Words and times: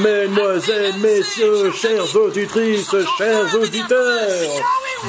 Mesdemoiselles, 0.00 0.94
messieurs, 0.98 1.72
chères 1.72 2.16
auditrices, 2.16 2.94
chers 3.18 3.54
auditeurs, 3.54 4.50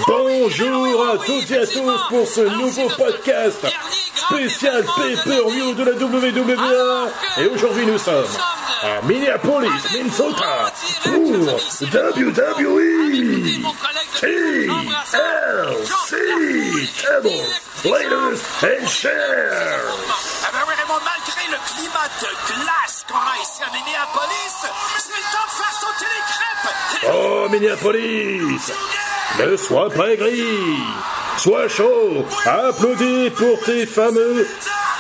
bonjour 0.05 1.07
à 1.10 1.17
toutes 1.25 1.49
et 1.51 1.60
à 1.60 1.65
tous 1.65 1.99
pour 2.10 2.28
ce 2.28 2.42
nouveau 2.42 2.89
podcast 2.97 3.65
spécial 4.15 4.83
pay-per-view 4.97 5.74
de 5.75 5.83
la 5.83 5.92
WWE. 5.93 7.10
Et 7.38 7.47
aujourd'hui 7.47 7.85
nous 7.85 7.97
sommes 7.97 8.25
à 8.83 9.01
Minneapolis, 9.06 9.69
Minnesota, 9.93 10.74
pour 11.03 11.31
WWE 11.81 12.81
TLC 14.19 15.17
Table 17.02 17.30
Ladies 17.85 18.41
and 18.63 18.88
Chairs. 18.88 19.81
Ah 20.44 20.49
ben 20.52 20.59
malgré 21.05 21.44
le 21.49 21.58
climat 21.73 22.09
de 22.19 22.27
glace 22.47 22.80
Minneapolis. 27.51 28.71
Ne 29.39 29.57
sois 29.57 29.89
pas 29.89 30.15
gris 30.15 30.43
Sois 31.37 31.67
chaud. 31.67 32.25
Applaudis 32.45 33.29
pour 33.31 33.59
tes 33.65 33.85
fameux 33.85 34.47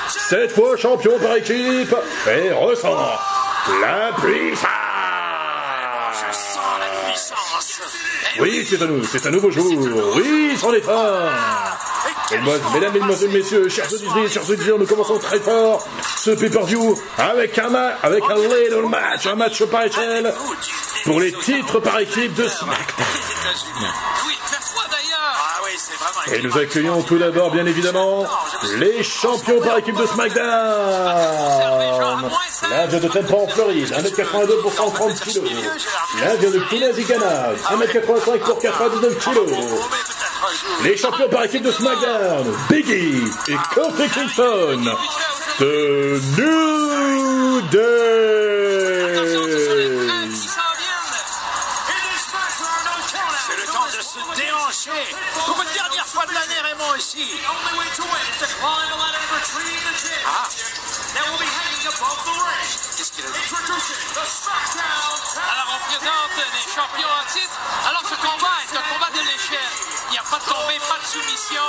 Cette 0.07 0.51
fois 0.51 0.75
champion 0.77 1.17
par 1.19 1.35
équipe 1.35 1.95
Et 2.27 2.51
ressens 2.51 2.95
la 3.81 4.11
puissance. 4.19 4.71
Oui, 8.39 8.65
c'est 8.67 8.81
à 8.81 8.85
nous, 8.85 9.03
c'est 9.03 9.25
un 9.27 9.31
nouveau 9.31 9.51
jour. 9.51 9.65
Oui, 10.15 10.57
c'en 10.57 10.73
est 10.73 10.87
un. 10.87 11.29
Mesdames, 12.73 12.93
mesdemoiselles, 12.93 13.29
messieurs, 13.31 13.69
chers 13.69 13.91
auditeurs, 13.91 14.29
chers 14.29 14.49
auditeurs, 14.49 14.79
nous 14.79 14.85
commençons 14.85 15.19
très 15.19 15.39
fort 15.39 15.85
ce 16.17 16.31
pay-per-view 16.31 16.97
avec 17.17 17.57
un, 17.59 17.73
avec 18.01 18.23
un 18.29 18.35
little 18.35 18.87
match, 18.87 19.25
un 19.25 19.35
match 19.35 19.63
par 19.65 19.83
échelle 19.83 20.33
pour 21.05 21.19
les 21.19 21.31
titres 21.31 21.79
par 21.79 21.99
équipe 21.99 22.33
de 22.35 22.47
SmackDown. 22.47 23.07
Ah 25.23 26.33
Et 26.33 26.41
nous 26.41 26.57
accueillons 26.57 27.01
tout 27.03 27.17
d'abord, 27.17 27.51
bien 27.51 27.65
évidemment, 27.65 28.25
les 28.77 29.03
champions 29.03 29.59
par 29.61 29.77
équipe 29.77 29.97
de 29.97 30.05
SmackDown. 30.05 30.45
L'un 32.69 32.85
vient 32.87 32.99
de 32.99 33.07
Tampa 33.07 33.35
en 33.35 33.47
Floride, 33.47 33.91
1m82 33.91 34.61
pour 34.61 34.73
130 34.73 35.19
kg. 35.19 35.41
L'un 36.21 36.35
vient 36.35 36.51
de 36.51 36.59
Tunazigana, 36.69 37.53
1m85 37.53 38.39
pour 38.39 38.59
99 38.59 39.17
kg. 39.17 39.37
Oh. 39.37 39.79
Les 40.83 40.97
champions 40.97 41.29
par 41.29 41.43
équipe 41.45 41.63
de 41.63 41.71
SmackDown, 41.71 42.55
Biggie 42.69 43.23
et 43.47 43.55
Kofi 43.73 44.09
Kingston 44.09 44.95
de 45.59 46.19
New 46.37 47.61
Day. 47.71 49.40
Pour 54.81 55.61
une 55.61 55.73
dernière 55.75 56.07
fois 56.07 56.25
de 56.25 56.33
l'année, 56.33 56.59
Raymond, 56.63 56.95
ici. 56.97 57.37
Ah. 60.25 60.49
Qu'est-ce 62.97 63.11
qu'il 63.11 63.25
a 63.25 63.29
dit 63.29 63.37
Alors 65.37 65.69
on 65.69 65.79
présente 65.85 66.33
les 66.33 66.65
champions 66.73 67.13
en 67.13 67.25
titre. 67.31 67.53
Alors 67.89 68.01
ce 68.09 68.15
combat 68.15 68.57
est 68.65 68.75
un 68.75 68.81
combat 68.91 69.11
de 69.13 69.21
l'échelle. 69.21 69.71
Il 70.09 70.13
n'y 70.13 70.17
a 70.17 70.23
pas 70.23 70.39
de 70.39 70.45
tombée, 70.49 70.79
pas 70.89 70.97
de 70.97 71.05
soumission, 71.05 71.61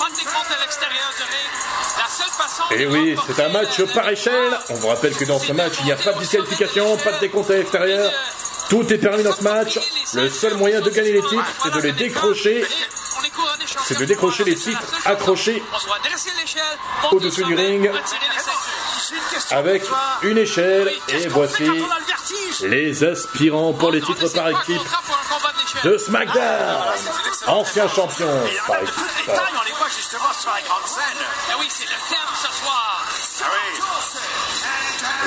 pas 0.00 0.10
de 0.10 0.16
décompte 0.16 0.50
à 0.50 0.60
l'extérieur 0.60 1.10
du 1.16 1.22
ring. 1.22 1.50
La 1.98 2.08
seule 2.10 2.34
façon 2.34 2.64
Et 2.72 2.82
Eh 2.82 2.86
oui, 2.86 3.16
c'est 3.28 3.44
un 3.44 3.48
match 3.50 3.80
par 3.94 4.08
échelle. 4.08 4.58
On 4.70 4.74
vous 4.74 4.88
rappelle 4.88 5.16
que 5.16 5.24
dans 5.24 5.38
ce 5.38 5.52
match, 5.52 5.74
il 5.80 5.84
n'y 5.86 5.92
a 5.92 5.96
pas 5.96 6.14
de 6.14 6.18
disqualification, 6.18 6.96
pas 6.96 7.12
de 7.12 7.18
décompte 7.20 7.50
à 7.50 7.54
l'extérieur. 7.58 8.10
Tout 8.68 8.92
est 8.92 8.98
permis 8.98 9.22
dans 9.22 9.34
ce 9.34 9.42
match. 9.42 9.78
Le 10.14 10.28
seul 10.28 10.54
moyen 10.54 10.80
de 10.80 10.90
gagner 10.90 11.12
les 11.12 11.22
titres, 11.22 11.44
c'est 11.62 11.74
de 11.74 11.80
les 11.80 11.92
décrocher, 11.92 12.64
c'est 13.84 13.98
de 13.98 14.04
décrocher 14.04 14.44
les 14.44 14.54
titres 14.56 14.92
accrochés 15.04 15.62
au-dessus 17.12 17.44
au 17.44 17.46
du 17.46 17.54
ring. 17.54 17.90
avec 19.50 19.82
une 20.22 20.38
échelle. 20.38 20.92
Et 21.08 21.28
voici 21.28 21.70
les 22.62 23.04
aspirants 23.04 23.72
pour 23.72 23.90
les 23.90 24.00
titres 24.00 24.28
par 24.32 24.48
équipe 24.48 24.82
de 25.84 25.98
SmackDown. 25.98 26.82
Ancien 27.46 27.88
champion 27.88 28.26
par 28.66 28.82
équipe. 28.82 28.94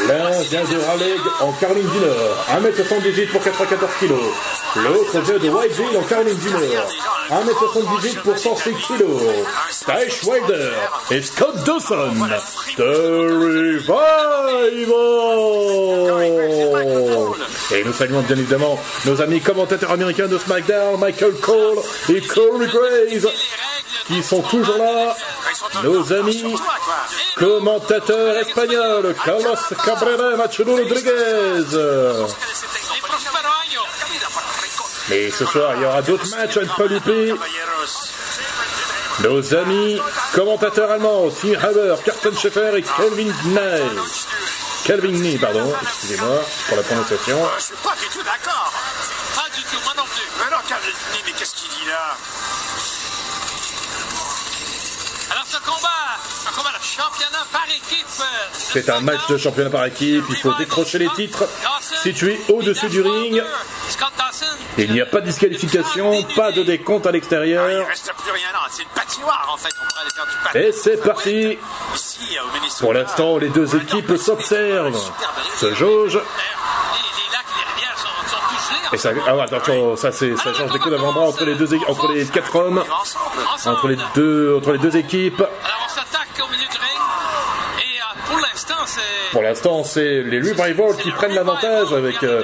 L'un 0.10 0.42
vient 0.42 0.64
de 0.64 0.78
Raleigh 0.88 1.20
en 1.40 1.52
Caroline 1.54 1.88
du 1.88 2.00
Nord, 2.00 2.46
1m78 2.50 3.28
pour 3.30 3.44
94 3.44 3.92
kg. 4.00 4.14
L'autre 4.78 5.20
vient 5.20 5.38
de 5.38 5.50
Whiteville 5.50 5.98
en 5.98 6.02
Caroline 6.02 6.38
du 6.38 6.50
Nord, 6.50 6.90
1m78 7.30 8.22
pour 8.24 8.36
106 8.36 8.72
kg. 8.72 9.04
Tash 9.86 10.24
Wilder 10.24 10.72
et 11.12 11.22
Scott 11.22 11.64
Dawson 11.64 12.14
de 12.78 12.84
Revival. 13.84 14.10
Et 17.72 17.84
nous 17.84 17.94
saluons 17.94 18.22
bien 18.22 18.36
évidemment 18.36 18.80
nos 19.06 19.22
amis 19.22 19.42
commentateurs 19.42 19.92
américains 19.92 20.28
de 20.28 20.40
SmackDown, 20.40 21.00
Michael 21.00 21.34
Cole 21.36 21.78
et 22.10 22.22
Corey 22.22 22.66
Graves, 22.66 23.32
qui 24.10 24.24
sont 24.24 24.42
toujours 24.42 24.78
là. 24.78 25.16
Nos 25.84 26.14
amis 26.14 26.56
commentateurs 27.38 28.38
espagnols, 28.38 29.16
Carlos 29.24 29.56
Cabrera 29.86 30.34
et 30.34 30.38
Machado 30.38 30.76
Rodriguez. 30.76 31.78
Mais 35.10 35.30
ce 35.30 35.46
soir, 35.46 35.74
il 35.76 35.84
y 35.84 35.86
aura 35.86 36.02
d'autres 36.02 36.30
matchs 36.36 36.58
à 36.58 36.62
ne 36.62 36.66
pas 36.66 36.86
louper. 36.86 37.34
Nos 39.22 39.56
amis 39.56 40.02
commentateurs 40.34 40.92
allemands, 40.92 41.30
Tim 41.42 41.54
Haber, 41.62 41.96
Carsten 42.04 42.36
Schaeffer 42.38 42.78
et 42.78 42.82
Kelvin 42.82 43.32
Nye. 43.46 43.84
Kelvin 44.86 45.12
Nye, 45.12 45.38
pardon, 45.38 45.72
excusez-moi 45.84 46.42
pour 46.68 46.78
la 46.78 46.84
prononciation. 46.84 47.38
Championnat 57.20 57.46
par 57.52 57.66
équipe. 57.66 58.06
euh, 58.20 58.24
C'est 58.54 58.90
un 58.90 59.00
match 59.02 59.28
de 59.30 59.38
championnat 59.38 59.70
par 59.70 59.86
équipe, 59.86 60.24
il 60.30 60.36
faut 60.38 60.54
décrocher 60.54 61.00
les 61.00 61.10
titres 61.10 61.46
situés 62.04 62.40
au-dessus 62.50 62.88
du 62.90 63.02
ring. 63.02 63.42
Il 64.78 64.92
n'y 64.94 65.02
a 65.02 65.06
pas 65.06 65.20
de 65.22 65.26
disqualification, 65.26 66.24
pas 66.36 66.52
de 66.52 66.64
décompte 66.64 67.06
à 67.08 67.12
l'extérieur. 67.12 67.88
patin. 70.44 70.60
Et 70.60 70.72
c'est 70.72 70.98
parti 71.04 71.58
Minnesota. 72.54 72.80
Pour 72.80 72.94
l'instant, 72.94 73.38
les 73.38 73.50
deux 73.50 73.76
équipes 73.76 74.16
s'observent, 74.18 74.98
se 75.58 75.74
jaugent. 75.76 76.22
Et 78.92 78.98
ça, 78.98 79.12
ah 79.28 79.36
ouais, 79.36 79.46
ça 79.98 80.12
c'est, 80.12 80.36
ça 80.36 80.52
change 80.52 80.72
des 80.72 80.80
coups 80.80 80.90
d'avant-bras 80.96 81.26
entre 81.28 81.46
les 81.46 81.54
deux, 81.54 81.72
é- 81.76 81.80
entre 81.88 82.12
les 82.12 82.26
quatre 82.26 82.56
hommes, 82.56 82.84
entre 83.66 83.88
les 83.88 83.98
deux, 84.16 84.56
entre 84.58 84.72
les 84.72 84.80
deux 84.80 84.98
équipes. 84.98 85.42
Alors 85.42 85.86
on 85.86 85.90
s'attaque 85.90 86.30
au 86.44 86.48
milieu 86.52 86.66
du 86.66 86.78
ring. 86.78 87.00
Et 87.78 88.00
euh, 88.02 88.04
pour 88.28 88.40
l'instant, 88.40 88.82
c'est. 88.88 89.02
Pour 89.32 89.44
l'instant, 89.44 89.84
c'est 89.84 90.24
les 90.24 90.40
Revival 90.40 90.96
qui 91.02 91.12
prennent 91.12 91.36
l'avantage 91.36 91.94
avec 91.94 92.24
euh, 92.24 92.42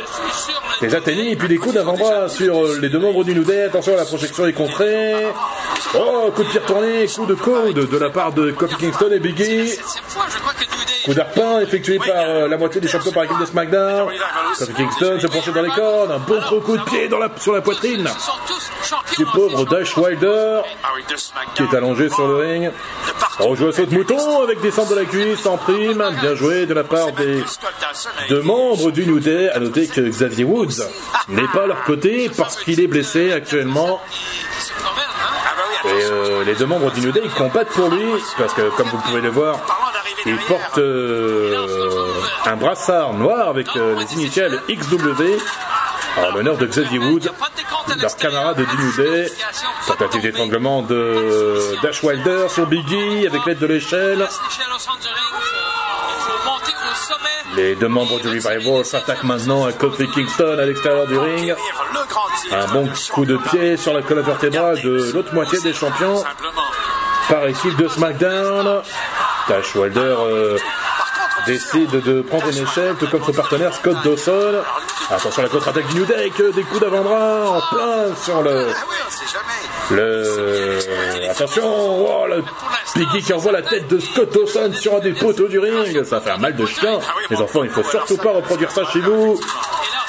des 0.81 0.93
athénies 0.93 1.31
et 1.31 1.35
puis 1.35 1.47
des 1.47 1.57
coups 1.57 1.75
d'avant-bras 1.75 2.29
sur 2.29 2.63
euh, 2.63 2.79
les 2.81 2.89
deux 2.89 2.99
membres 2.99 3.23
du 3.23 3.33
New 3.33 3.43
Day. 3.43 3.63
Attention, 3.63 3.95
la 3.95 4.05
projection 4.05 4.45
est 4.45 4.53
contrée. 4.53 5.13
Oh, 5.97 6.31
coup 6.35 6.43
de 6.43 6.49
pied 6.49 6.59
retourné, 6.59 7.07
coup 7.07 7.25
de 7.25 7.33
coude 7.33 7.89
de 7.89 7.97
la 7.97 8.09
part 8.09 8.33
de 8.33 8.51
Kofi 8.51 8.75
Kingston 8.75 9.09
et 9.11 9.19
Biggie. 9.19 9.79
Coup 11.05 11.13
d'arpin 11.13 11.59
effectué 11.59 11.99
par 11.99 12.07
euh, 12.09 12.47
la 12.47 12.57
moitié 12.57 12.81
des 12.81 12.87
champions 12.87 13.11
par 13.11 13.23
équipe 13.23 13.39
de 13.39 13.45
SmackDown. 13.45 14.09
Kofi 14.57 14.73
Kingston 14.73 15.19
se 15.19 15.27
penche 15.27 15.53
dans 15.53 15.61
les 15.61 15.69
cordes, 15.69 16.11
un 16.11 16.19
bon 16.19 16.39
gros 16.39 16.61
coup 16.61 16.77
de 16.77 16.83
pied 16.83 17.07
dans 17.07 17.19
la, 17.19 17.29
sur 17.37 17.53
la 17.53 17.61
poitrine 17.61 18.09
du 19.17 19.25
pauvre 19.25 19.65
Dash 19.65 19.95
Wilder 19.97 20.61
Ah 20.83 20.89
qui 21.53 21.63
est 21.63 21.73
allongé 21.75 22.09
sur 22.09 22.27
le 22.27 22.35
ring. 22.37 22.63
De 22.65 23.11
partout. 23.19 23.43
On 23.43 23.55
joue 23.55 23.67
à 23.67 23.73
saut 23.73 23.85
de 23.85 23.95
mouton 23.95 24.43
avec 24.43 24.61
des 24.61 24.71
centres 24.71 24.91
de 24.91 24.95
la 24.95 25.05
cuisse 25.05 25.45
en 25.45 25.57
prime. 25.57 26.03
Bien 26.21 26.35
joué 26.35 26.65
de 26.65 26.73
la 26.73 26.83
part 26.83 27.11
des 27.13 27.43
deux 28.29 28.41
membres 28.41 28.91
du 28.91 29.05
New 29.05 29.19
Day. 29.19 29.49
À 29.49 29.59
noter 29.59 29.87
que 29.87 30.01
Xavier 30.01 30.43
Woods 30.43 30.83
n'est 31.29 31.47
pas 31.47 31.63
à 31.63 31.67
leur 31.67 31.83
côté 31.83 32.29
parce 32.35 32.57
qu'il 32.57 32.79
est 32.79 32.87
blessé 32.87 33.31
actuellement. 33.31 34.01
Hein. 34.03 35.01
Et 35.85 36.03
euh, 36.03 36.43
les 36.43 36.55
deux 36.55 36.65
membres 36.65 36.91
du 36.91 37.01
New 37.01 37.11
Day 37.11 37.21
combattent 37.37 37.69
pour 37.69 37.89
lui 37.89 38.05
parce 38.37 38.53
que, 38.53 38.69
comme 38.75 38.87
vous 38.87 38.97
pouvez 38.97 39.21
le 39.21 39.29
voir, 39.29 39.59
il 40.25 40.37
porte 40.47 40.77
euh, 40.77 41.55
un 42.45 42.55
brassard 42.55 43.13
noir 43.13 43.49
avec 43.49 43.67
euh, 43.75 43.95
les 43.99 44.13
initiales 44.13 44.59
XW 44.69 45.23
en 46.17 46.31
l'honneur 46.31 46.57
de 46.57 46.65
Xavier 46.65 46.99
de 46.99 47.29
à 47.29 47.95
leur 47.95 48.15
camarade 48.15 48.57
du 48.57 48.63
New. 48.63 49.25
Tentative 49.87 50.21
d'étranglement 50.21 50.81
de 50.81 51.77
Dash 51.83 52.03
Wilder 52.03 52.47
sur 52.49 52.65
Biggie 52.65 53.27
avec 53.27 53.45
l'aide 53.45 53.59
de 53.59 53.67
l'échelle. 53.67 54.27
Les 57.55 57.75
deux 57.75 57.87
membres 57.87 58.19
du 58.19 58.27
Revival 58.27 58.83
s'attaquent 58.83 59.23
maintenant 59.23 59.65
à 59.65 59.71
Kofi 59.71 60.07
Kingston 60.09 60.57
à 60.59 60.65
l'extérieur 60.65 61.07
du 61.07 61.17
ring. 61.17 61.55
Un 62.51 62.67
bon 62.67 62.89
coup 63.13 63.25
de 63.25 63.37
pied 63.37 63.77
sur 63.77 63.93
la 63.93 64.01
colonne 64.01 64.25
vertébrale 64.25 64.81
de 64.81 65.11
l'autre 65.13 65.33
moitié 65.33 65.59
des 65.61 65.73
champions 65.73 66.23
par 67.29 67.47
équipe 67.47 67.75
de 67.77 67.87
SmackDown. 67.87 68.81
Dash 69.47 69.75
Wilder 69.75 69.99
euh, 69.99 70.57
décide 71.45 71.91
de 71.91 72.21
prendre 72.21 72.47
une 72.47 72.63
échelle, 72.63 72.95
tout 72.99 73.07
comme 73.07 73.23
son 73.23 73.33
partenaire 73.33 73.73
Scott 73.73 73.97
Dawson. 74.03 74.55
Attention 75.09 75.39
à 75.39 75.43
la 75.43 75.49
contre-attaque 75.49 75.87
du 75.87 75.99
New 75.99 76.05
euh, 76.09 76.51
des 76.51 76.63
coups 76.63 76.81
d'avant-bras 76.81 77.49
en 77.49 77.75
plein 77.75 78.15
sur 78.15 78.41
le... 78.41 78.67
Le... 79.91 80.79
Attention, 81.29 81.63
oh, 81.63 82.25
le 82.27 82.43
Biggie 82.95 83.23
qui 83.23 83.33
envoie 83.33 83.51
la 83.51 83.61
tête 83.61 83.87
de 83.87 83.99
Scott 83.99 84.33
Dawson 84.33 84.71
sur 84.73 84.95
un 84.95 84.99
des 84.99 85.13
poteaux 85.13 85.47
du 85.47 85.59
ring. 85.59 86.03
Ça 86.03 86.19
fait 86.21 86.31
un 86.31 86.37
mal 86.37 86.55
de 86.55 86.65
chien. 86.65 86.99
Les 87.29 87.37
enfants, 87.37 87.63
il 87.63 87.69
faut 87.69 87.83
surtout 87.83 88.17
pas 88.17 88.31
reproduire 88.31 88.71
ça 88.71 88.81
chez 88.91 88.99
vous. 88.99 89.39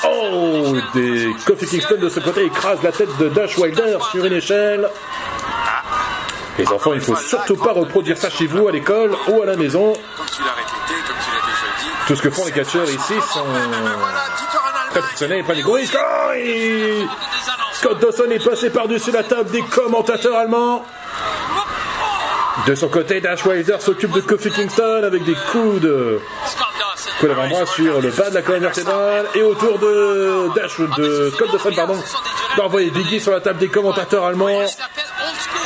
Oh, 0.04 0.76
des 0.94 1.30
Kofi 1.46 1.66
Kingston 1.66 1.96
de 2.00 2.08
ce 2.08 2.20
côté 2.20 2.44
écrase 2.44 2.78
la 2.82 2.92
tête 2.92 3.14
de 3.18 3.28
Dash 3.28 3.58
Wilder 3.58 3.98
sur 4.12 4.24
une 4.24 4.32
échelle. 4.32 4.88
Les 6.58 6.68
enfants, 6.68 6.94
il 6.94 7.00
faut 7.00 7.16
surtout 7.16 7.56
pas 7.56 7.72
reproduire 7.72 8.16
ça 8.16 8.30
chez 8.30 8.46
vous 8.46 8.68
à 8.68 8.72
l'école 8.72 9.14
ou 9.28 9.42
à 9.42 9.46
la 9.46 9.56
maison. 9.56 9.92
Tout 12.06 12.14
ce 12.16 12.22
que 12.22 12.30
font 12.30 12.44
les 12.46 12.52
catcheurs 12.52 12.88
ici 12.88 13.14
sont 13.32 13.44
Voilà, 13.44 14.24
Tito 14.36 14.58
Ronaldo. 14.58 14.90
très 14.90 15.00
professionnels 15.00 15.38
et 15.40 15.42
pas 15.42 15.54
des 15.54 15.62
gros 15.62 15.72
risques. 15.74 15.98
Oh, 15.98 16.32
Scott 17.72 18.00
Dawson 18.00 18.30
est 18.30 18.44
passé 18.44 18.70
par-dessus 18.70 19.10
la 19.10 19.22
table 19.22 19.50
des 19.50 19.62
commentateurs 19.62 20.36
allemands. 20.36 20.84
De 22.66 22.74
son 22.74 22.88
côté, 22.88 23.20
Dash 23.20 23.44
Wilder 23.44 23.76
s'occupe 23.80 24.12
de 24.12 24.20
Kofi 24.20 24.50
Kingston 24.50 25.02
avec 25.04 25.24
des 25.24 25.34
coups 25.52 25.80
de 25.82 26.20
coups 27.20 27.30
d'avant-bras 27.30 27.66
sur 27.66 28.00
le 28.00 28.10
bas 28.10 28.30
de 28.30 28.34
la 28.34 28.42
colonne 28.42 28.62
vertébrale 28.62 29.26
et 29.34 29.42
autour 29.42 29.78
de 29.78 30.48
Dash 30.54 30.78
de 30.80 31.30
Scott 31.34 31.50
Dawson 31.52 31.72
pardon 31.74 32.02
d'envoyer 32.56 32.90
Biggie 32.90 33.20
sur 33.20 33.32
la 33.32 33.40
table 33.40 33.58
des 33.58 33.68
commentateurs 33.68 34.24
allemands. 34.24 34.64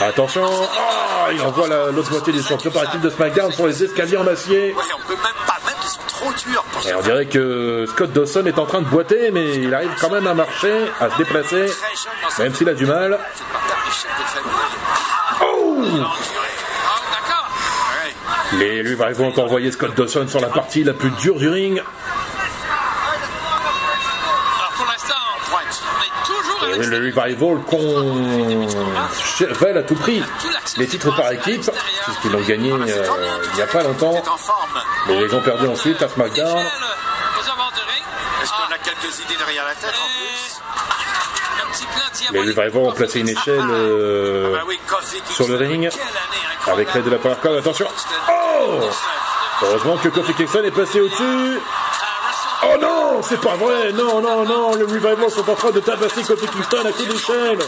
Attention, 0.01 0.43
oh, 0.45 1.29
il 1.33 1.41
envoie 1.43 1.69
la- 1.69 1.91
l'autre 1.91 2.11
moitié 2.11 2.33
des 2.33 2.43
champions 2.43 2.71
par 2.71 2.85
équipe 2.85 3.03
de 3.03 3.11
SmackDown 3.11 3.53
sur 3.53 3.67
les 3.67 3.85
escaliers 3.85 4.17
en 4.17 4.27
acier. 4.27 4.75
On 4.75 5.07
peut 5.07 5.15
même 5.15 5.33
pas, 5.47 5.59
même 5.67 5.75
qu'ils 5.81 5.91
sont 5.91 6.01
trop 6.09 6.33
durs 6.33 6.65
pour 6.73 6.87
Et 6.87 6.95
on 6.95 7.01
dirait 7.03 7.27
que 7.27 7.85
Scott 7.89 8.11
Dawson 8.13 8.47
est 8.47 8.59
en 8.59 8.65
train 8.65 8.81
de 8.81 8.87
boiter, 8.87 9.31
mais 9.31 9.57
il 9.57 9.75
arrive 9.75 9.91
quand 10.01 10.09
même 10.11 10.27
à 10.27 10.33
marcher, 10.35 10.73
à 11.01 11.11
se 11.11 11.17
déplacer, 11.19 11.67
même 12.39 12.55
s'il 12.55 12.69
a 12.71 12.75
du 12.75 12.87
mal. 12.87 13.19
famille. 14.27 14.51
Oh 15.43 15.85
Ah. 16.03 16.17
Les 18.55 18.83
lui 18.83 18.95
vont 18.97 19.39
envoyer 19.39 19.71
Scott 19.71 19.95
Dawson 19.95 20.27
sur 20.29 20.41
la 20.41 20.49
partie 20.49 20.83
la 20.83 20.93
plus 20.95 21.11
dure 21.11 21.37
du 21.37 21.49
ring. 21.49 21.81
Alors 24.59 24.73
pour 24.77 24.87
l'instant, 24.87 25.15
Pointe. 25.49 25.83
on 25.85 26.03
est 26.03 26.27
toujours 26.27 26.59
Et 26.61 26.65
avec 26.65 26.69
le 26.87 26.97
revival 26.97 27.59
qu'on 27.67 28.17
veulent 29.55 29.79
à 29.79 29.83
tout 29.83 29.95
prix 29.95 30.23
les 30.77 30.87
titres 30.87 31.15
par 31.15 31.33
équipe, 31.33 31.71
puisqu'ils 32.05 32.33
l'ont 32.33 32.41
gagné 32.43 32.73
euh, 32.73 33.07
il 33.53 33.57
n'y 33.57 33.63
a 33.63 33.67
pas 33.67 33.83
longtemps. 33.83 34.23
Mais 35.07 35.23
ils 35.23 35.35
ont 35.35 35.43
perdu 35.43 35.67
ensuite 35.67 36.03
à 36.03 36.09
SmackDown. 36.09 36.59
Est-ce 38.43 38.51
qu'on 38.51 38.73
a 38.75 38.79
quelques 38.79 39.19
idées 39.21 39.37
derrière 39.37 39.65
la 39.65 39.75
tête 39.75 39.95
en 39.95 40.09
plus 40.09 40.61
Les. 42.33 42.41
Revival 42.41 42.77
ont 42.77 42.93
placé 42.93 43.21
une 43.21 43.29
échelle 43.29 43.61
euh, 43.71 44.53
Bah 44.53 44.63
oui, 44.67 44.79
Kofi 44.87 45.23
sur 45.35 45.49
le 45.49 45.57
ring 45.57 45.91
avec 46.67 46.95
l'aide 46.95 47.05
de 47.05 47.11
la 47.11 47.19
Power. 47.19 47.59
Attention 47.59 47.87
Oh 48.31 48.81
Heureusement 49.63 49.97
que 49.99 50.09
Kofi 50.09 50.35
Kingston 50.35 50.65
est 50.65 50.71
passé 50.71 51.01
au-dessus. 51.01 51.61
C'est 53.23 53.41
pas 53.41 53.55
vrai 53.57 53.93
Non, 53.93 54.21
non, 54.21 54.45
non 54.45 54.75
Les 54.77 54.85
Revival 54.85 55.31
sont 55.31 55.49
en 55.49 55.55
train 55.55 55.71
de 55.71 55.81
tabasser 55.81 56.23
Kofi 56.23 56.47
Kingston 56.47 56.87
à 56.87 56.93
coup 56.93 57.05
d'échelle. 57.05 57.59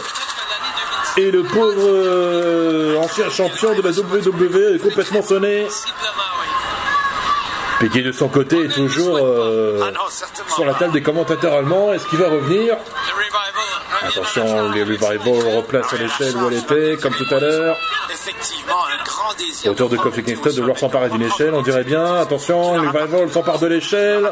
Et 1.17 1.29
le 1.31 1.43
pauvre 1.43 1.75
euh, 1.79 2.97
ancien 2.97 3.29
champion 3.29 3.75
de 3.75 3.81
la 3.81 3.91
WWE 3.91 4.75
est 4.75 4.79
complètement 4.79 5.21
sonné. 5.21 5.67
Peggy 7.79 8.01
de 8.01 8.11
son 8.11 8.29
côté 8.29 8.65
est 8.65 8.69
toujours 8.69 9.17
euh, 9.17 9.91
sur 10.55 10.65
la 10.65 10.73
table 10.73 10.93
des 10.93 11.01
commentateurs 11.03 11.53
allemands. 11.53 11.93
Est-ce 11.93 12.07
qu'il 12.07 12.17
va 12.17 12.29
revenir? 12.29 12.75
Le 12.75 14.07
Attention, 14.07 14.71
les 14.71 14.83
Revival 14.83 15.55
replacent 15.55 15.93
l'échelle 15.93 16.35
où 16.37 16.47
elle 16.47 16.57
était, 16.57 16.97
comme 17.01 17.13
tout 17.13 17.35
à 17.35 17.39
l'heure. 17.39 17.77
Autour 19.65 19.89
de 19.89 19.97
Kofi 19.97 20.23
Kingston 20.23 20.49
de 20.49 20.59
vouloir 20.61 20.77
s'emparer 20.77 21.09
d'une 21.09 21.21
échelle, 21.21 21.53
on 21.53 21.61
dirait 21.61 21.83
bien. 21.83 22.15
Attention, 22.15 22.81
les 22.81 22.87
Revival 22.87 23.31
s'emparent 23.31 23.59
de 23.59 23.67
l'échelle. 23.67 24.31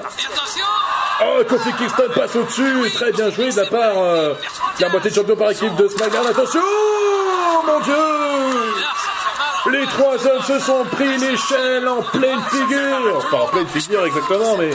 Oh, 1.24 1.44
Kofi 1.48 1.72
Kingston 1.74 2.10
passe 2.16 2.36
au-dessus. 2.36 2.92
Très 2.94 3.12
bien 3.12 3.30
joué 3.30 3.52
de 3.52 3.58
la 3.58 3.66
part 3.66 3.98
euh, 3.98 4.34
de 4.78 4.82
la 4.82 4.90
moitié 4.90 5.12
de 5.12 5.16
champion 5.16 5.36
par 5.36 5.52
équipe 5.52 5.76
de 5.76 5.88
SmackDown. 5.88 6.28
Attention, 6.28 6.62
mon 7.66 7.80
Dieu. 7.82 7.94
Les 9.72 9.86
trois 9.86 10.16
hommes 10.28 10.42
se 10.42 10.60
sont 10.60 10.84
pris 10.86 11.18
l'échelle 11.18 11.88
en 11.88 12.02
pleine 12.02 12.42
figure. 12.50 13.28
Pas 13.30 13.38
en 13.38 13.48
pleine 13.48 13.68
figure 13.68 14.06
exactement, 14.06 14.58
mais 14.58 14.72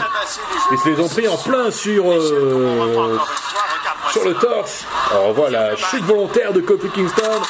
ils 0.71 0.79
se 0.79 0.89
les 0.89 1.01
ont 1.01 1.09
pris 1.09 1.27
en 1.27 1.37
plein 1.37 1.71
sur 1.71 2.13
euh, 2.13 3.19
le 4.25 4.35
torse. 4.35 4.85
On 5.15 5.33
voit 5.33 5.51
la 5.51 5.77
chute 5.77 6.05
volontaire 6.05 6.53
de 6.53 6.61
Kofi 6.61 6.89
Kingston 6.91 7.43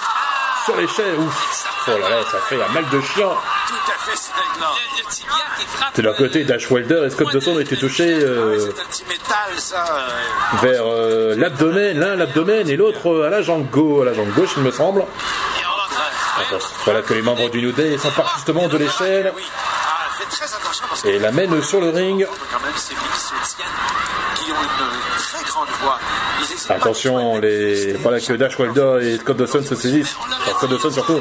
sur 0.64 0.76
l'échelle. 0.76 1.18
Ouf. 1.18 1.66
Oh 1.88 1.90
là 1.92 2.08
là, 2.08 2.16
ça 2.30 2.38
fait 2.48 2.60
un 2.60 2.72
mal 2.72 2.88
de 2.90 3.00
chien. 3.00 3.28
Tout 3.66 3.74
à 3.90 3.98
fait 4.10 4.16
cinglant. 4.16 4.74
Le, 4.96 5.02
le 5.02 5.08
tibia 5.10 5.32
qui 5.58 5.66
frappe. 5.66 5.96
De 5.96 6.02
leur 6.02 6.16
côté, 6.16 6.44
Dash 6.44 6.70
Wilder 6.70 7.02
et 7.06 7.10
Scott 7.10 7.32
Dawson 7.32 7.56
ont 7.56 7.60
été 7.60 7.76
touchés 7.76 8.14
euh, 8.22 8.58
C'est 8.58 8.80
un 8.80 8.84
petit 8.86 9.04
métal, 9.08 9.58
ça. 9.58 9.84
euh, 9.98 10.08
vers 10.62 10.82
euh, 10.86 11.34
l'abdomen, 11.36 11.98
l'un 11.98 12.12
à 12.12 12.16
l'abdomen 12.16 12.68
et 12.68 12.76
l'autre 12.76 13.08
euh, 13.12 13.26
à 13.26 13.30
la 13.30 13.42
jambe 13.42 13.68
gauche, 13.70 14.02
à 14.02 14.10
la 14.10 14.14
jambe 14.14 14.32
gauche, 14.34 14.50
il 14.56 14.62
me 14.62 14.70
semble. 14.70 15.04
Voilà 16.84 17.02
que 17.02 17.14
les 17.14 17.22
membres 17.22 17.48
du 17.50 17.60
New 17.62 17.72
Day 17.72 17.98
s'emparent 17.98 18.32
justement 18.36 18.68
de 18.68 18.76
l'échelle. 18.76 19.32
Ah, 19.34 21.08
et 21.08 21.18
la 21.18 21.32
mènent 21.32 21.62
sur 21.62 21.80
le 21.80 21.90
ring. 21.90 22.26
Qui 24.46 24.52
ont 24.52 24.62
une 24.62 25.18
très 25.18 25.44
grande 25.44 25.68
voix. 25.82 25.98
Attention, 26.68 27.38
les 27.38 27.94
voilà 27.94 28.20
que 28.20 28.32
Dash 28.34 28.58
Wilder 28.58 28.98
et 29.02 29.18
Scott 29.18 29.36
Dawson 29.36 29.62
se 29.62 29.74
saisissent. 29.74 30.16
Enfin, 30.20 30.52
Scott 30.56 30.70
Dawson 30.70 30.90
surtout 30.90 31.20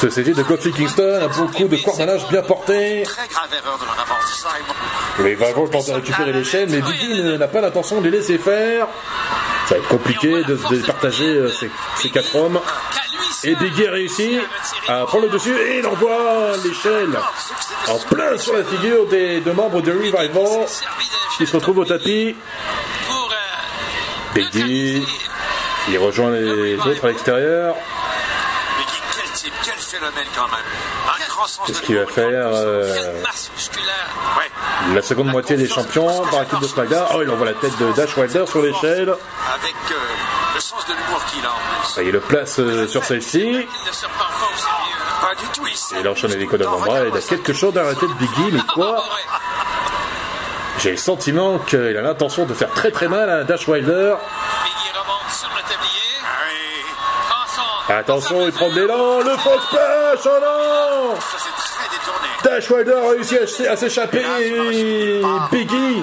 se 0.00 0.10
saisit 0.10 0.32
de 0.32 0.42
Kofi 0.42 0.70
Kingston, 0.72 1.20
un 1.22 1.28
beau 1.28 1.46
coup 1.48 1.66
de 1.68 1.76
cordonnage 1.76 2.28
bien 2.28 2.42
porté. 2.42 3.02
Très 3.04 3.28
grave 3.28 3.48
erreur 3.52 3.78
de 3.78 3.84
leur 3.84 4.00
avoir 4.00 4.18
dit 4.26 4.38
ça. 4.38 4.48
et 4.58 4.62
bon, 5.18 5.24
Les 5.24 5.34
Vavos 5.34 5.68
tentent 5.68 5.88
de 5.88 5.92
récupérer 5.92 6.32
l'échelle, 6.32 6.68
mais 6.70 6.80
Biggie 6.80 7.22
n'a 7.38 7.48
pas 7.48 7.60
l'intention 7.60 8.00
de 8.00 8.08
les 8.08 8.18
laisser 8.18 8.38
faire. 8.38 8.86
Ça 9.66 9.74
va 9.74 9.80
être 9.80 9.88
compliqué 9.88 10.44
de 10.44 10.56
se 10.56 10.74
départager 10.74 11.26
euh, 11.26 11.50
ces, 11.50 11.70
ces 11.96 12.10
quatre 12.10 12.34
hommes. 12.36 12.60
Seul. 13.40 13.50
Et 13.50 13.54
Biggie 13.56 13.88
réussit 13.88 14.40
à 14.88 15.04
prendre 15.06 15.24
le 15.24 15.30
dessus 15.30 15.56
et 15.56 15.78
il 15.78 15.86
envoie 15.86 16.52
l'échelle 16.64 17.18
en 17.88 17.98
plein 17.98 18.36
sur 18.36 18.54
la 18.54 18.64
figure 18.64 19.06
des 19.06 19.40
deux 19.40 19.52
membres 19.52 19.80
de 19.80 19.92
Revival 19.92 20.66
qui 21.38 21.46
se 21.46 21.56
retrouvent 21.56 21.78
au 21.78 21.84
tapis. 21.84 22.34
Biggie, 24.34 25.06
il 25.88 25.98
rejoint 25.98 26.30
les 26.30 26.76
autres 26.76 27.04
à 27.04 27.08
l'extérieur. 27.08 27.76
Qu'est-ce 31.66 31.82
qu'il 31.82 31.96
va 31.96 32.06
faire 32.06 32.48
euh. 32.52 33.22
La 34.92 35.02
seconde 35.02 35.28
moitié 35.28 35.56
des 35.56 35.68
champions 35.68 36.26
par 36.26 36.42
équipe 36.42 36.60
de 36.60 36.66
SmackDown? 36.66 37.06
Oh, 37.14 37.22
il 37.22 37.30
envoie 37.30 37.46
la 37.46 37.54
tête 37.54 37.78
de 37.78 37.92
Dash 37.92 38.16
Wilder 38.16 38.44
sur 38.46 38.60
l'échelle. 38.60 39.14
Il 41.98 42.10
le 42.10 42.20
place 42.20 42.58
euh, 42.58 42.88
sur 42.88 43.04
celle-ci. 43.04 43.66
Et 45.96 46.08
enchaîne 46.08 46.32
les 46.32 46.46
coups 46.46 46.60
d'avant-bras. 46.60 47.06
Il 47.06 47.16
a 47.16 47.20
quelque 47.20 47.52
chose 47.52 47.72
tête 47.94 48.08
de 48.08 48.14
Biggie, 48.14 48.52
mais 48.52 48.60
quoi? 48.74 49.04
J'ai 50.80 50.92
le 50.92 50.96
sentiment 50.96 51.58
qu'il 51.58 51.96
a 51.96 52.02
l'intention 52.02 52.44
de 52.46 52.54
faire 52.54 52.70
très 52.70 52.90
très 52.92 53.08
mal 53.08 53.28
à 53.28 53.42
Dash 53.44 53.66
Wilder. 53.66 54.14
Biggie 54.64 54.92
remonte 54.94 55.30
sur 55.32 55.48
le 55.48 55.62
tablier. 55.62 55.90
Ah. 57.90 57.96
Attention, 57.98 58.46
il 58.46 58.52
prend 58.52 58.68
de 58.68 58.74
l'élan. 58.74 59.18
Le 59.20 59.36
faux 59.38 59.58
splash, 59.66 60.20
oh 60.26 60.38
non. 60.40 61.14
Dash 62.44 62.70
Wilder 62.70 62.92
a 62.92 63.10
réussi 63.10 63.66
à 63.66 63.72
à 63.72 63.76
s'échapper. 63.76 64.24
Et 64.40 65.20
Biggie 65.50 66.02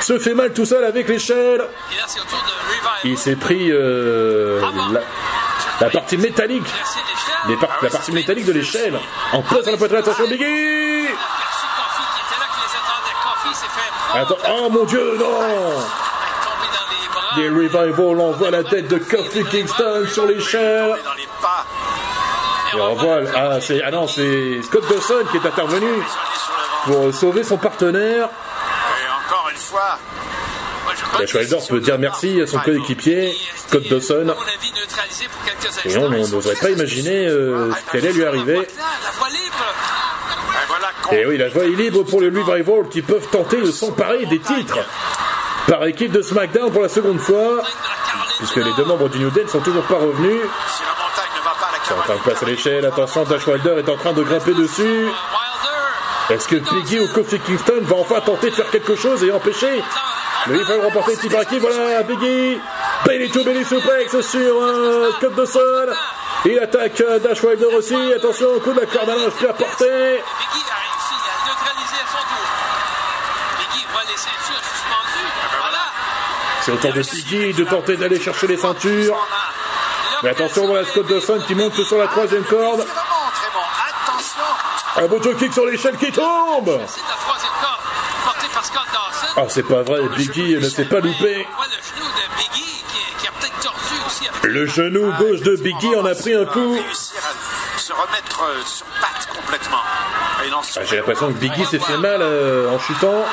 se 0.00 0.18
fait 0.18 0.34
mal 0.34 0.52
tout 0.52 0.64
seul 0.64 0.84
avec 0.84 1.08
l'échelle. 1.08 1.64
Il 3.04 3.16
s'est 3.18 3.36
pris 3.36 3.70
euh, 3.70 4.60
la, 4.92 5.00
la 5.80 5.90
partie 5.90 6.16
métallique. 6.16 6.66
Les 7.48 7.56
par- 7.56 7.78
la 7.80 7.90
partie 7.90 8.10
métallique 8.10 8.46
de 8.46 8.52
l'échelle 8.52 8.98
en 9.32 9.42
place 9.42 9.62
sur 9.62 9.70
la 9.72 9.78
poitrine. 9.78 9.98
Attention, 10.00 10.26
Biggie 10.26 10.42
Merci 10.42 11.14
Kofi 11.76 12.02
qui 12.14 12.20
était 12.26 12.40
là, 12.40 12.46
qui 12.50 12.60
les 12.60 12.74
attendait. 12.76 13.16
Kofi 13.22 13.54
s'est 13.54 13.66
fait 13.66 13.90
prendre. 13.90 14.05
Attends, 14.16 14.36
oh 14.48 14.68
mon 14.70 14.84
dieu, 14.84 15.16
non 15.18 15.36
les 17.36 17.48
Revival 17.50 18.20
envoient 18.20 18.50
la 18.50 18.64
tête 18.64 18.88
de 18.88 18.98
Kofi 18.98 19.44
Kingston 19.44 20.06
sur 20.10 20.26
l'échelle. 20.26 20.94
Et 22.74 22.80
on 22.80 22.94
voit, 22.94 23.20
ah, 23.34 23.60
c'est, 23.60 23.82
ah 23.82 23.90
non, 23.90 24.06
c'est 24.06 24.60
Scott 24.62 24.84
Dawson 24.88 25.24
qui 25.30 25.36
est 25.36 25.46
intervenu 25.46 26.02
pour 26.84 27.14
sauver 27.14 27.44
son 27.44 27.58
partenaire. 27.58 28.28
fois. 29.58 29.98
Moi, 30.84 30.94
je 30.96 31.04
crois 31.04 31.20
La 31.20 31.26
Schweizer 31.26 31.60
c'est 31.60 31.68
peut 31.68 31.80
dire 31.80 31.98
merci 31.98 32.40
à 32.40 32.46
son 32.46 32.58
coéquipier, 32.58 33.30
Et, 33.30 33.36
Scott 33.66 33.88
Dawson. 33.88 34.34
Et 35.84 35.96
on 35.98 36.04
on 36.04 36.10
n'oserait 36.10 36.54
pas 36.54 36.70
imaginer 36.70 37.26
euh, 37.26 37.70
ce 37.72 37.90
qui 37.90 37.96
allait 37.98 38.12
lui 38.12 38.24
arriver. 38.24 38.66
Et 41.12 41.26
oui, 41.26 41.38
la 41.38 41.48
voie 41.48 41.64
est 41.64 41.68
libre 41.68 42.02
pour 42.04 42.20
les 42.20 42.28
Revival 42.28 42.88
qui 42.90 43.02
peuvent 43.02 43.26
tenter 43.30 43.60
de 43.60 43.70
s'emparer 43.70 44.26
des 44.26 44.40
titres 44.40 44.78
par 45.68 45.84
équipe 45.84 46.12
de 46.12 46.22
SmackDown 46.22 46.70
pour 46.72 46.82
la 46.82 46.88
seconde 46.88 47.18
fois, 47.18 47.62
de 47.62 48.36
puisque 48.38 48.56
les 48.56 48.72
deux 48.76 48.84
membres 48.84 49.08
du 49.08 49.18
New 49.18 49.30
Day 49.30 49.44
ne 49.44 49.48
sont 49.48 49.60
toujours 49.60 49.84
pas 49.84 49.96
revenus. 49.96 50.42
Sont 51.84 51.94
en 51.94 52.02
train 52.02 52.14
de 52.16 52.30
passer 52.30 52.46
l'échelle, 52.46 52.84
attention, 52.84 53.22
Dash 53.24 53.46
Wilder 53.46 53.76
est 53.78 53.88
en 53.88 53.96
train 53.96 54.12
de 54.12 54.22
grimper 54.22 54.54
dessus. 54.54 55.06
Est-ce 56.30 56.48
que 56.48 56.56
Piggy 56.56 56.98
ou 56.98 57.06
Kofi 57.12 57.38
Kingston 57.38 57.82
va 57.82 57.96
enfin 57.96 58.20
tenter 58.20 58.50
de 58.50 58.54
faire 58.56 58.70
quelque 58.70 58.96
chose 58.96 59.22
et 59.22 59.30
empêcher 59.30 59.82
le 60.48 60.58
Revival 60.58 60.80
remporter 60.86 61.12
le 61.12 61.18
titre 61.18 61.42
équipe? 61.42 61.60
Voilà, 61.60 62.02
Piggy 62.02 62.58
Belly 63.06 63.30
to 63.30 63.44
belly 63.44 63.64
suplex 63.64 64.20
sur 64.20 64.62
euh, 64.62 65.10
Scott 65.18 65.34
Dawson. 65.36 65.86
Il 66.44 66.58
attaque 66.58 67.00
euh, 67.00 67.18
Dash 67.20 67.42
Wilder 67.42 67.66
aussi. 67.76 67.94
Attention, 68.14 68.58
coup 68.62 68.72
de 68.72 68.80
la 68.80 68.86
corde 68.86 69.10
à 69.10 69.14
linge 69.14 69.32
a 69.48 69.52
porté. 69.52 69.84
Biggie 71.96 72.02
a 72.02 72.02
réussi 72.02 72.02
à 72.02 72.02
neutraliser 72.02 72.02
à 72.02 72.06
son 72.06 72.22
tour. 72.28 72.46
Biggie 73.58 73.86
voit 73.92 74.02
les 74.02 74.16
ceintures 74.16 74.62
suspendues. 74.62 75.32
Voilà. 75.58 75.84
C'est 76.62 76.72
au 76.72 76.76
tour 76.76 76.92
de 76.92 77.02
Piggy 77.02 77.52
de 77.54 77.64
tenter 77.64 77.96
d'aller 77.96 78.20
chercher 78.20 78.46
les 78.46 78.56
ceintures. 78.56 79.16
Mais 80.22 80.30
attention, 80.30 80.66
voilà 80.66 80.86
Scott 80.86 81.06
Dawson 81.06 81.40
qui 81.46 81.54
monte 81.54 81.74
sur 81.74 81.98
la 81.98 82.08
troisième 82.08 82.44
corde. 82.44 82.78
Bon. 82.78 82.86
Attention. 84.04 84.42
Un 84.96 85.06
beau 85.06 85.20
kick 85.20 85.52
sur 85.52 85.66
l'échelle 85.66 85.96
qui 85.96 86.10
tombe. 86.10 86.66
Corde. 86.66 86.80
Ah, 89.36 89.44
c'est 89.48 89.62
pas 89.62 89.82
vrai, 89.82 90.00
Biggie 90.16 90.56
ne 90.56 90.68
s'est 90.68 90.86
pas 90.86 91.00
loupé. 91.00 91.46
Le 94.42 94.66
genou 94.66 95.12
de 95.12 95.12
Biggie 95.12 95.16
Le 95.18 95.18
gauche 95.18 95.40
de 95.42 95.56
Biggie 95.56 95.94
en 95.96 96.06
a 96.06 96.14
pris 96.14 96.34
un 96.34 96.46
coup. 96.46 96.78
Ah, 100.76 100.80
J'ai 100.84 100.96
l'impression 100.96 101.28
que 101.28 101.38
Biggie 101.38 101.64
s'est 101.64 101.78
fait 101.78 101.96
mal 101.98 102.20
euh, 102.20 102.74
en 102.74 102.78
chutant. 102.78 103.24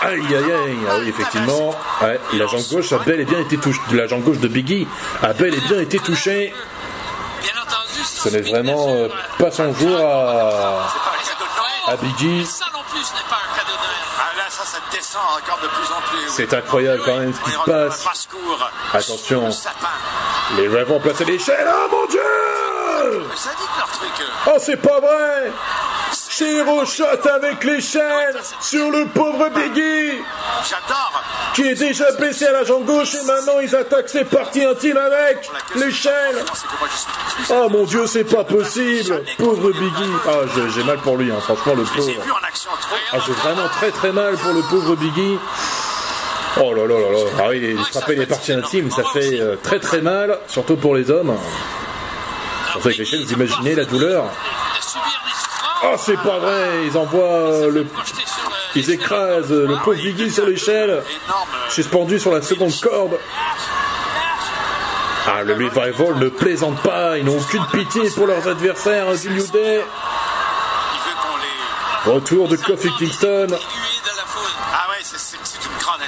Aïe 0.00 0.20
aïe 0.28 0.34
aïe, 0.36 0.78
ah 0.88 0.98
oui 1.00 1.08
effectivement, 1.08 1.74
ouais, 2.02 2.20
la 2.34 2.46
jambe 2.46 2.62
gauche 2.70 2.92
a 2.92 2.98
bel 2.98 3.18
et 3.18 3.24
bien 3.24 3.40
été 3.40 3.56
touchée, 3.58 3.80
la 3.90 4.06
jambe 4.06 4.22
gauche 4.22 4.38
de 4.38 4.46
Biggie 4.46 4.86
a 5.24 5.32
bel 5.32 5.52
et 5.52 5.60
bien 5.60 5.80
été 5.80 5.98
touchée. 5.98 6.54
Bien 7.42 7.50
entendu, 7.60 8.04
si 8.04 8.20
Ce 8.20 8.28
n'est 8.28 8.42
vraiment 8.42 8.90
euh, 8.90 9.08
pas 9.38 9.50
son 9.50 9.74
jour 9.74 9.98
à, 9.98 10.86
Biggie. 12.00 12.46
Ah. 12.62 12.78
C'est 16.28 16.54
incroyable 16.54 17.02
quand 17.04 17.16
même 17.16 17.32
ce 17.34 17.40
qui 17.40 17.50
se 17.50 17.64
passe. 17.64 18.28
Attention. 18.92 19.50
Les 20.56 20.68
Ravens 20.68 20.92
ont 20.92 21.00
placé 21.00 21.24
l'échelle, 21.24 21.66
oh 21.68 21.88
mon 21.90 22.06
dieu 22.06 22.20
Oh 24.46 24.56
c'est 24.58 24.76
pas 24.76 25.00
vrai 25.00 25.52
Zéro 26.12 26.84
shot 26.86 27.04
avec 27.34 27.64
l'échelle 27.64 28.36
sur 28.60 28.90
le 28.90 29.06
pauvre 29.06 29.48
Biggie 29.50 30.18
J'adore. 30.68 31.22
qui 31.54 31.62
est 31.66 31.74
déjà 31.74 32.12
blessé 32.12 32.46
à 32.46 32.52
la 32.52 32.64
jambe 32.64 32.84
gauche 32.84 33.14
et 33.14 33.24
maintenant 33.26 33.58
ils 33.60 33.74
attaquent 33.74 34.08
ses 34.08 34.24
parties 34.24 34.64
intimes 34.64 34.96
avec 34.98 35.50
suis 36.94 37.06
plus. 37.36 37.44
Oh 37.50 37.68
mon 37.68 37.84
dieu, 37.84 38.06
c'est 38.06 38.24
pas 38.24 38.44
possible 38.44 39.22
Pauvre 39.36 39.72
Biggie 39.72 40.12
Ah, 40.28 40.46
j'ai- 40.74 40.84
mal 40.84 40.98
pour 40.98 41.16
lui, 41.16 41.30
hein, 41.30 41.40
franchement, 41.40 41.74
le 41.74 41.82
pauvre. 41.82 42.10
Ah, 43.12 43.16
j'ai 43.26 43.32
vraiment 43.32 43.68
très 43.68 43.90
très 43.90 44.12
mal 44.12 44.36
pour 44.36 44.52
le 44.52 44.62
pauvre 44.62 44.94
Biggie. 44.96 45.38
Oh 46.60 46.72
là 46.72 46.86
là 46.86 46.94
là 46.98 47.10
là. 47.12 47.18
Ah 47.40 47.42
oui, 47.48 47.60
les 47.60 47.74
frapper 47.76 48.14
les 48.16 48.26
parties 48.26 48.52
intimes, 48.52 48.90
ça 48.90 49.02
fait 49.12 49.40
euh, 49.40 49.56
très 49.62 49.78
très 49.80 50.00
mal, 50.00 50.38
surtout 50.48 50.76
pour 50.76 50.94
les 50.94 51.10
hommes. 51.10 51.36
Vous 52.82 53.32
imaginez 53.32 53.74
la 53.74 53.84
douleur. 53.84 54.24
Oh, 55.84 55.94
c'est 55.96 56.16
pas 56.16 56.38
vrai 56.38 56.86
Ils 56.86 56.96
envoient 56.96 57.22
euh, 57.22 57.70
le... 57.70 57.86
Ils 58.74 58.90
écrasent 58.90 59.50
euh, 59.50 59.66
le 59.66 59.76
pauvre 59.82 59.96
Biggie 59.96 60.30
sur 60.30 60.46
l'échelle, 60.46 61.02
suspendu 61.70 62.18
sur 62.18 62.32
la 62.32 62.42
seconde 62.42 62.72
corde. 62.80 63.18
Ah, 65.26 65.42
le 65.42 65.54
Revival 65.54 66.18
ne 66.18 66.28
plaisante 66.28 66.80
pas, 66.82 67.18
ils 67.18 67.24
n'ont 67.24 67.38
aucune 67.38 67.64
pitié 67.66 68.10
pour 68.10 68.26
leurs 68.26 68.46
adversaires 68.46 69.14
du 69.14 69.30
New 69.30 69.46
Day. 69.48 69.80
Retour 72.06 72.48
de 72.48 72.56
Kofi 72.56 72.88
Kingston. 72.98 73.48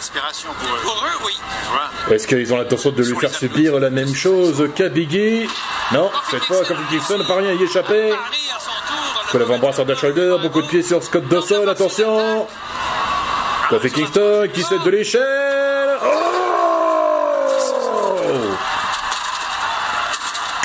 Pour 0.09 0.67
eux. 0.67 0.81
Pour 0.83 1.05
eux, 1.07 1.27
oui. 1.27 2.15
Est-ce 2.15 2.27
qu'ils 2.27 2.53
ont 2.53 2.57
l'intention 2.57 2.91
de 2.91 3.03
lui 3.03 3.17
faire 3.17 3.35
subir 3.35 3.79
la 3.79 3.91
même 3.91 4.15
chose 4.15 4.69
qu'à 4.75 4.89
Biggie 4.89 5.47
Non, 5.93 6.11
cette 6.31 6.45
fois, 6.45 6.65
Kofi 6.65 6.83
Kingston 6.91 7.19
n'a 7.19 7.25
pas 7.25 7.37
rien 7.37 7.51
à 7.51 7.55
y 7.55 7.63
échapper. 7.63 8.13
D'avant-bras 9.33 9.73
sur 9.73 9.85
Dash 9.85 10.05
beaucoup 10.43 10.63
de 10.63 10.67
pieds 10.67 10.83
sur 10.83 11.03
Scott 11.03 11.29
Dawson, 11.29 11.69
attention 11.69 12.47
Kofi 13.69 13.91
Kingston 13.93 14.49
qui 14.53 14.63
cède 14.63 14.83
de 14.83 14.91
l'échelle 14.91 15.99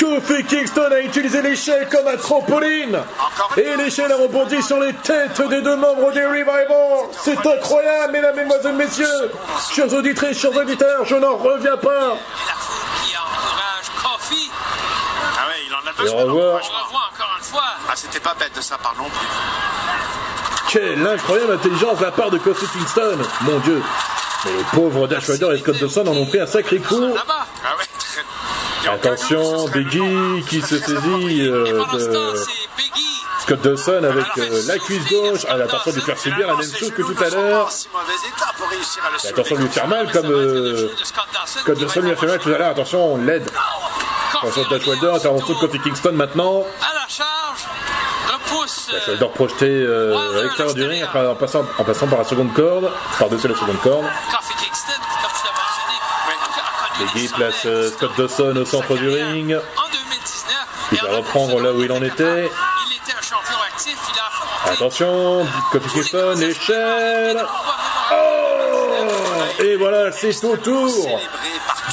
Oh 0.03 0.14
Kofi 0.27 0.43
Kingston 0.45 0.89
a 0.91 0.99
utilisé 1.01 1.41
l'échelle 1.41 1.87
comme 1.89 2.07
un 2.07 2.17
trampoline 2.17 2.99
Et 3.57 3.75
l'échelle 3.77 4.11
a 4.11 4.15
rebondi 4.17 4.61
sur 4.63 4.79
les 4.79 4.93
têtes 4.93 5.41
des 5.49 5.61
deux 5.61 5.75
membres 5.75 6.11
des 6.11 6.25
Revival 6.25 6.65
C'est 7.23 7.45
incroyable, 7.45 8.13
mesdames, 8.13 8.35
mesdemoiselles, 8.35 8.75
messieurs 8.75 9.31
Chers 9.73 9.93
auditrices, 9.93 10.39
chers 10.39 10.55
auditeurs, 10.55 11.05
je 11.05 11.15
n'en 11.15 11.35
reviens 11.37 11.77
pas 11.77 11.89
Et 11.89 12.47
la 12.47 12.55
foule 12.57 12.85
qui 13.03 13.15
encourage 13.17 13.91
Kofi. 14.01 14.51
Ah 15.37 15.47
ouais, 15.47 15.63
il 15.67 15.73
en 15.73 15.77
a 15.87 15.91
Et 15.91 16.03
besoin. 16.03 16.23
au 16.23 16.25
revoir. 16.25 16.61
On 16.63 16.85
revoit 16.85 16.99
encore 17.13 17.35
une 17.37 17.43
fois. 17.43 17.63
Ah, 17.89 17.93
c'était 17.95 18.19
pas 18.19 18.35
bête 18.39 18.55
de 18.55 18.61
sa 18.61 18.77
part 18.77 18.95
non 18.97 19.05
plus. 19.05 19.27
Quelle 20.69 21.05
incroyable 21.07 21.53
intelligence 21.53 21.99
de 21.99 22.03
la 22.05 22.11
part 22.11 22.31
de 22.31 22.37
Kofi 22.39 22.65
Kingston 22.67 23.17
Mon 23.41 23.59
dieu 23.59 23.81
Mais 24.45 24.51
les 24.57 24.63
pauvres 24.73 25.07
Dash 25.07 25.27
Rider 25.29 25.49
et 25.53 25.59
Scott 25.59 25.77
Dawson 25.79 26.07
en 26.07 26.11
ont 26.15 26.25
pris 26.25 26.39
un 26.39 26.47
sacré 26.47 26.79
coup 26.79 26.99
Là-bas. 26.99 27.45
Ah 27.63 27.77
ouais, 27.77 27.85
Attention, 28.87 29.67
le 29.73 30.41
qui 30.43 30.61
se 30.61 30.77
saisit 30.77 31.41
euh, 31.41 31.83
de. 31.93 32.35
Scott 33.39 33.61
Dawson 33.61 34.03
avec 34.03 34.25
euh, 34.37 34.61
la 34.67 34.77
cuisse 34.79 35.07
gauche. 35.07 35.45
Ah, 35.47 35.53
attention 35.53 35.91
de 35.91 35.95
lui 35.95 36.03
faire 36.03 36.17
subir 36.17 36.47
la 36.47 36.55
même 36.55 36.71
chose 36.71 36.91
que 36.91 37.01
tout 37.01 37.23
à 37.23 37.29
l'heure. 37.29 37.69
attention 39.29 39.55
de 39.55 39.61
lui 39.61 39.69
faire 39.69 39.87
mal 39.87 40.11
comme 40.11 40.31
euh, 40.31 40.89
Scott 41.03 41.79
Dawson 41.79 42.01
lui 42.01 42.11
a 42.11 42.15
fait 42.15 42.27
mal 42.27 42.39
tout 42.39 42.49
à 42.49 42.57
l'heure. 42.57 42.69
Attention, 42.69 43.13
on 43.13 43.17
l'aide. 43.17 43.49
Attention, 44.37 44.63
Dash 44.69 44.87
Wilder, 44.87 45.11
intervention 45.15 45.53
de 45.53 45.59
Kofi 45.59 45.79
Kingston 45.79 46.11
maintenant. 46.13 46.63
La. 46.81 46.95
Dash 48.91 49.07
Wilder 49.07 49.29
projeté 49.29 49.85
à 49.85 50.41
l'extérieur 50.41 50.73
du 50.73 50.83
ring 50.85 51.03
en 51.13 51.35
passant, 51.35 51.65
en 51.77 51.83
passant 51.83 52.07
par 52.07 52.19
la 52.19 52.25
seconde 52.25 52.53
corde, 52.53 52.91
par-dessus 53.19 53.47
la 53.47 53.55
seconde 53.55 53.79
corde. 53.81 54.05
Kofi 54.31 54.53
Kingston, 54.55 54.93
comme 54.97 55.31
tu 55.31 55.45
l'as 55.45 55.51
mentionné, 55.51 55.95
des 57.13 57.27
place 57.29 57.65
euh, 57.65 57.91
Scott 57.91 58.11
Dawson 58.17 58.55
au 58.55 58.65
centre 58.65 58.95
du 58.95 59.09
ring. 59.09 59.53
En 59.77 59.89
2019. 59.89 60.67
Il 60.91 61.01
va 61.01 61.13
en 61.13 61.17
reprendre 61.17 61.59
là 61.61 61.71
où 61.73 61.83
il 61.83 61.91
en 61.91 62.01
était. 62.01 62.49
Il 62.49 62.95
était 62.95 63.17
un 63.17 63.21
champion 63.21 63.57
actif. 63.67 63.97
Il 64.13 64.19
a 64.19 64.25
affronté. 64.27 64.71
Attention, 64.71 65.47
Kofi 65.71 65.89
Kingston, 65.89 66.35
l'échelle. 66.37 67.45
Oh 68.11 69.63
Et 69.63 69.75
voilà, 69.77 70.11
c'est 70.11 70.43
au 70.45 70.57
tour 70.57 70.89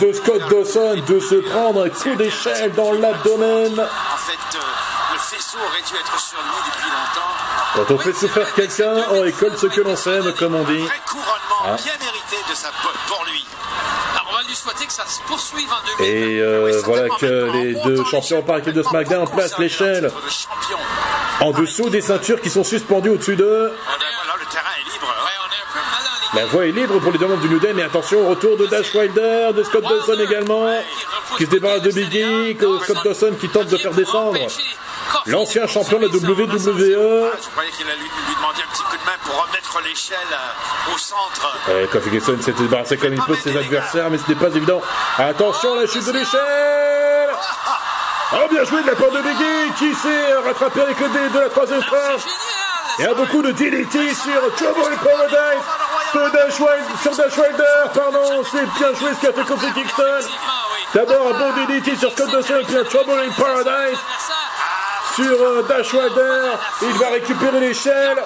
de 0.00 0.12
Scott 0.12 0.42
Dawson 0.48 1.02
de 1.06 1.20
se 1.20 1.34
prendre 1.36 1.84
un 1.86 1.88
coup 1.88 2.14
d'échelle 2.16 2.72
dans 2.72 2.92
l'abdomen. 2.92 3.72
En 3.80 4.16
fait, 4.16 4.58
le 5.12 5.18
faisceau 5.18 5.58
aurait 5.58 5.82
dû 5.82 5.94
être 6.00 6.20
sur 6.20 6.38
lui 6.38 6.70
depuis 6.72 6.90
longtemps. 6.90 7.32
Quand 7.74 7.94
on 7.94 7.98
fait 7.98 8.12
souffrir 8.12 8.54
quelqu'un, 8.54 8.94
on 9.10 9.20
récolte 9.22 9.58
ce 9.58 9.66
que 9.66 9.80
l'on 9.80 9.96
sème, 9.96 10.32
comme 10.38 10.54
on 10.54 10.64
dit. 10.64 10.78
Vrai 10.78 11.00
couronnement 11.06 11.62
Ah. 11.64 11.76
bien 11.76 11.92
mérité 12.00 12.36
de 12.50 12.54
sa 12.54 12.68
pour 13.08 13.24
lui. 13.24 13.44
Alors, 14.52 14.72
on 14.72 14.72
va 14.72 14.74
lui 14.74 14.76
souhaiter 14.76 14.86
que 14.86 14.92
ça 14.92 15.06
se 15.06 15.20
poursuive 15.22 15.68
en 15.70 15.98
2020. 15.98 16.04
Et 16.04 16.40
euh, 16.40 16.80
voilà 16.84 17.08
que 17.18 17.52
les 17.52 17.74
deux 17.82 18.04
champions 18.04 18.42
par 18.42 18.58
équipe 18.58 18.74
de 18.74 18.82
SmackDown 18.82 19.28
placent 19.28 19.58
l'échelle 19.58 20.04
Le 20.04 20.30
champion. 20.30 20.78
en 21.40 21.50
dessous 21.52 21.88
des 21.90 22.00
ceintures 22.00 22.40
qui 22.40 22.50
sont 22.50 22.64
suspendues 22.64 23.10
au-dessus 23.10 23.36
d'eux. 23.36 23.72
Ligne. 23.72 24.92
La 26.34 26.46
voie 26.46 26.66
est 26.66 26.72
libre 26.72 26.98
pour 27.00 27.12
les 27.12 27.18
demandes 27.18 27.40
du 27.40 27.48
New 27.48 27.58
Day, 27.58 27.72
mais 27.74 27.82
attention, 27.82 28.28
retour 28.28 28.56
de 28.56 28.66
Dash 28.66 28.94
Wilder, 28.94 29.50
de 29.54 29.62
Scott 29.64 29.82
Dawson 29.84 30.18
également, 30.18 30.66
qui 31.36 31.44
se 31.44 31.50
débarrasse 31.50 31.82
de 31.82 31.90
Biggie, 31.90 32.56
Scott 32.58 33.04
Dawson 33.04 33.32
qui 33.38 33.48
tente 33.50 33.68
de 33.68 33.76
faire 33.76 33.92
descendre 33.92 34.38
l'ancien 35.26 35.66
champion 35.66 35.98
de 35.98 36.06
la 36.06 36.12
WWE. 36.12 37.30
Ah, 37.32 37.38
je 37.42 37.48
croyais 37.50 37.70
qu'il 37.70 37.86
allait 37.86 37.96
lui, 37.98 38.10
lui 38.28 38.34
demander 38.34 38.62
un 38.62 38.72
petit 38.72 38.82
coup 38.82 38.96
de 38.96 39.04
main 39.04 39.18
pour 39.24 39.46
remettre 39.46 39.80
l'échelle 39.84 40.16
euh, 40.32 40.94
au 40.94 40.98
centre. 40.98 41.58
Euh, 41.68 41.86
Kofi 41.92 42.10
Kingston 42.10 42.38
s'est 42.40 42.52
débarrassé 42.52 42.96
comme 42.96 43.14
il 43.14 43.22
peut 43.22 43.36
de 43.36 43.40
ses 43.40 43.56
adversaires, 43.56 44.10
mais 44.10 44.18
ce 44.18 44.28
n'est 44.28 44.38
pas 44.38 44.48
évident. 44.48 44.80
Attention, 45.18 45.74
la 45.74 45.86
chute 45.86 46.06
de 46.06 46.12
l'échelle 46.12 47.30
Oh, 48.34 48.48
bien 48.50 48.64
joué 48.64 48.82
de 48.82 48.86
la 48.86 48.94
part 48.94 49.10
de 49.10 49.20
Biggie, 49.20 49.72
qui 49.78 49.94
s'est 49.94 50.34
rattrapé 50.44 50.80
avec 50.80 50.98
le 50.98 51.08
dé 51.08 51.28
de 51.34 51.38
la 51.38 51.50
troisième 51.50 51.82
corde. 51.82 52.18
Génial! 52.18 52.72
Il 52.98 53.04
y 53.04 53.08
a 53.08 53.14
beaucoup 53.14 53.42
de 53.42 53.52
DDT 53.52 54.14
sur 54.14 54.54
Trouble 54.56 54.92
in 54.92 54.96
Paradise. 54.96 55.64
sur 57.02 57.16
Dash 57.16 57.38
Wilder, 57.38 57.90
pardon, 57.94 58.42
c'est 58.50 58.64
bien 58.78 58.94
joué 58.98 59.10
ce 59.14 59.26
qu'a 59.26 59.32
fait 59.32 59.44
Kofi 59.44 59.72
Kingston. 59.72 60.28
D'abord 60.94 61.28
un 61.28 61.38
bon 61.38 61.52
DDT 61.66 61.96
sur 61.96 62.12
Scott 62.12 62.30
Dawson, 62.30 62.60
puis 62.66 62.76
un 62.76 62.84
Trouble 62.84 63.20
in 63.20 63.32
Paradise 63.32 63.98
sur 65.14 65.42
euh, 65.42 65.62
Dash 65.68 65.92
Wilder. 65.92 66.56
Il 66.82 66.98
va 66.98 67.10
récupérer 67.10 67.60
l'échelle. 67.60 68.22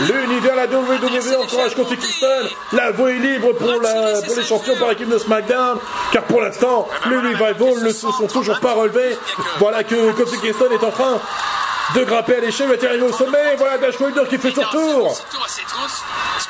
L'univers 0.00 0.56
la 0.56 0.66
WWE 0.66 1.42
encourage 1.42 1.74
Kofi 1.74 1.96
Kingston. 1.96 2.48
La 2.72 2.90
voie 2.90 3.12
est 3.12 3.18
libre 3.18 3.52
pour, 3.54 3.80
la, 3.80 4.20
pour 4.22 4.36
les 4.36 4.44
champions 4.44 4.76
par 4.76 4.90
équipe 4.92 5.08
de 5.08 5.18
SmackDown. 5.18 5.78
Car 6.12 6.22
pour 6.24 6.42
l'instant, 6.42 6.88
les 7.08 7.16
Revival 7.16 7.82
ne 7.82 7.90
se 7.90 8.10
sont 8.10 8.26
toujours 8.26 8.60
pas 8.60 8.74
relevés. 8.74 9.16
Voilà 9.58 9.84
que 9.84 10.12
Kofi 10.12 10.38
Kingston 10.40 10.70
est 10.70 10.84
en 10.84 10.90
train 10.90 11.20
de 11.94 12.04
grimper 12.04 12.36
à 12.36 12.40
l'échelle, 12.40 12.68
va 12.68 12.88
arriver 12.88 13.04
au 13.04 13.12
sommet. 13.12 13.56
Voilà 13.56 13.78
Dash 13.78 13.98
Wilder 14.00 14.22
qui 14.28 14.38
fait 14.38 14.50
son 14.50 14.62
tour. 14.62 15.16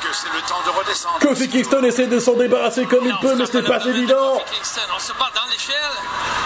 Que 0.09 0.15
c'est 0.15 0.33
le 0.33 0.41
temps 0.47 0.61
de 0.65 0.77
redescendre 0.77 1.19
Kofi 1.19 1.49
Kingston 1.49 1.83
essaie 1.83 2.07
de 2.07 2.19
s'en 2.19 2.33
débarrasser 2.33 2.85
comme 2.85 3.05
il 3.05 3.15
peut, 3.21 3.35
mais 3.35 3.45
ce 3.45 3.57
n'est 3.57 3.63
pas 3.63 3.83
évident. 3.85 4.41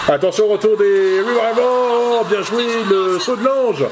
Attention, 0.08 0.48
retour 0.48 0.76
des 0.76 1.20
Revival. 1.20 2.24
Bien 2.28 2.42
joué, 2.42 2.84
le 2.84 3.18
saut 3.18 3.36
de 3.36 3.44
l'ange 3.44 3.84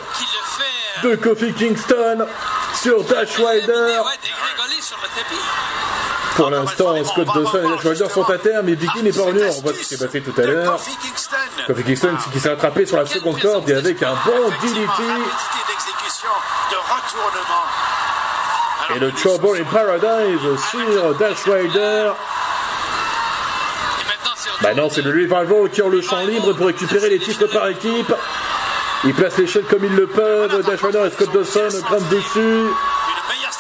de 1.03 1.15
Kofi 1.17 1.53
Kingston 1.55 2.27
sur 2.75 3.03
Dash 3.05 3.39
Wilder. 3.39 4.01
Pour 6.37 6.51
l'instant, 6.51 7.05
Scott 7.05 7.27
Dawson 7.35 7.59
et 7.59 7.77
Dash 7.77 7.85
Wilder 7.85 8.09
sont 8.09 8.31
à 8.31 8.39
terme, 8.39 8.67
mais 8.67 8.75
Vicky 8.75 9.03
n'est 9.03 9.13
pas 9.13 9.23
revenu. 9.23 9.43
On 9.45 9.61
voit 9.61 9.73
ce 9.73 9.79
qui 9.79 9.85
s'est 9.85 10.05
passé 10.05 10.23
tout 10.23 10.39
à 10.41 10.45
l'heure. 10.45 10.77
Kofi 10.77 10.97
Kingston. 10.97 11.83
Kingston 11.87 12.17
qui 12.33 12.41
s'est 12.41 12.51
attrapé 12.51 12.87
sur 12.87 12.97
la 12.97 13.07
seconde 13.07 13.41
corde 13.41 13.69
et 13.71 13.75
avec 13.75 14.03
un 14.03 14.15
bon 14.25 14.51
DDT 14.63 15.03
de 16.71 16.77
retournement. 16.77 17.60
Et 18.97 18.99
le 18.99 19.13
Trouble 19.13 19.59
in 19.59 19.65
Paradise 19.65 20.41
sur 20.71 21.15
Dash 21.15 21.47
Wilder. 21.47 22.13
Et 24.01 24.05
maintenant, 24.65 24.87
Bah 24.87 24.93
c'est 24.93 25.03
le 25.03 25.11
Revival 25.11 25.71
qui 25.71 25.83
ont 25.83 25.89
le 25.89 26.01
champ 26.03 26.21
libre 26.21 26.53
pour 26.55 26.67
récupérer 26.67 27.09
les 27.09 27.21
titres 27.21 27.47
par 27.47 27.69
équipe. 27.69 28.13
Ils 29.05 29.15
placent 29.15 29.39
l'échelle 29.39 29.65
comme 29.65 29.85
ils 29.85 29.95
le 29.95 30.07
peuvent. 30.07 30.65
Dash 30.65 30.83
Wilder 30.83 31.07
et 31.07 31.11
Scott 31.11 31.33
Dawson 31.33 31.81
grimpent 31.83 32.09
dessus. 32.09 32.67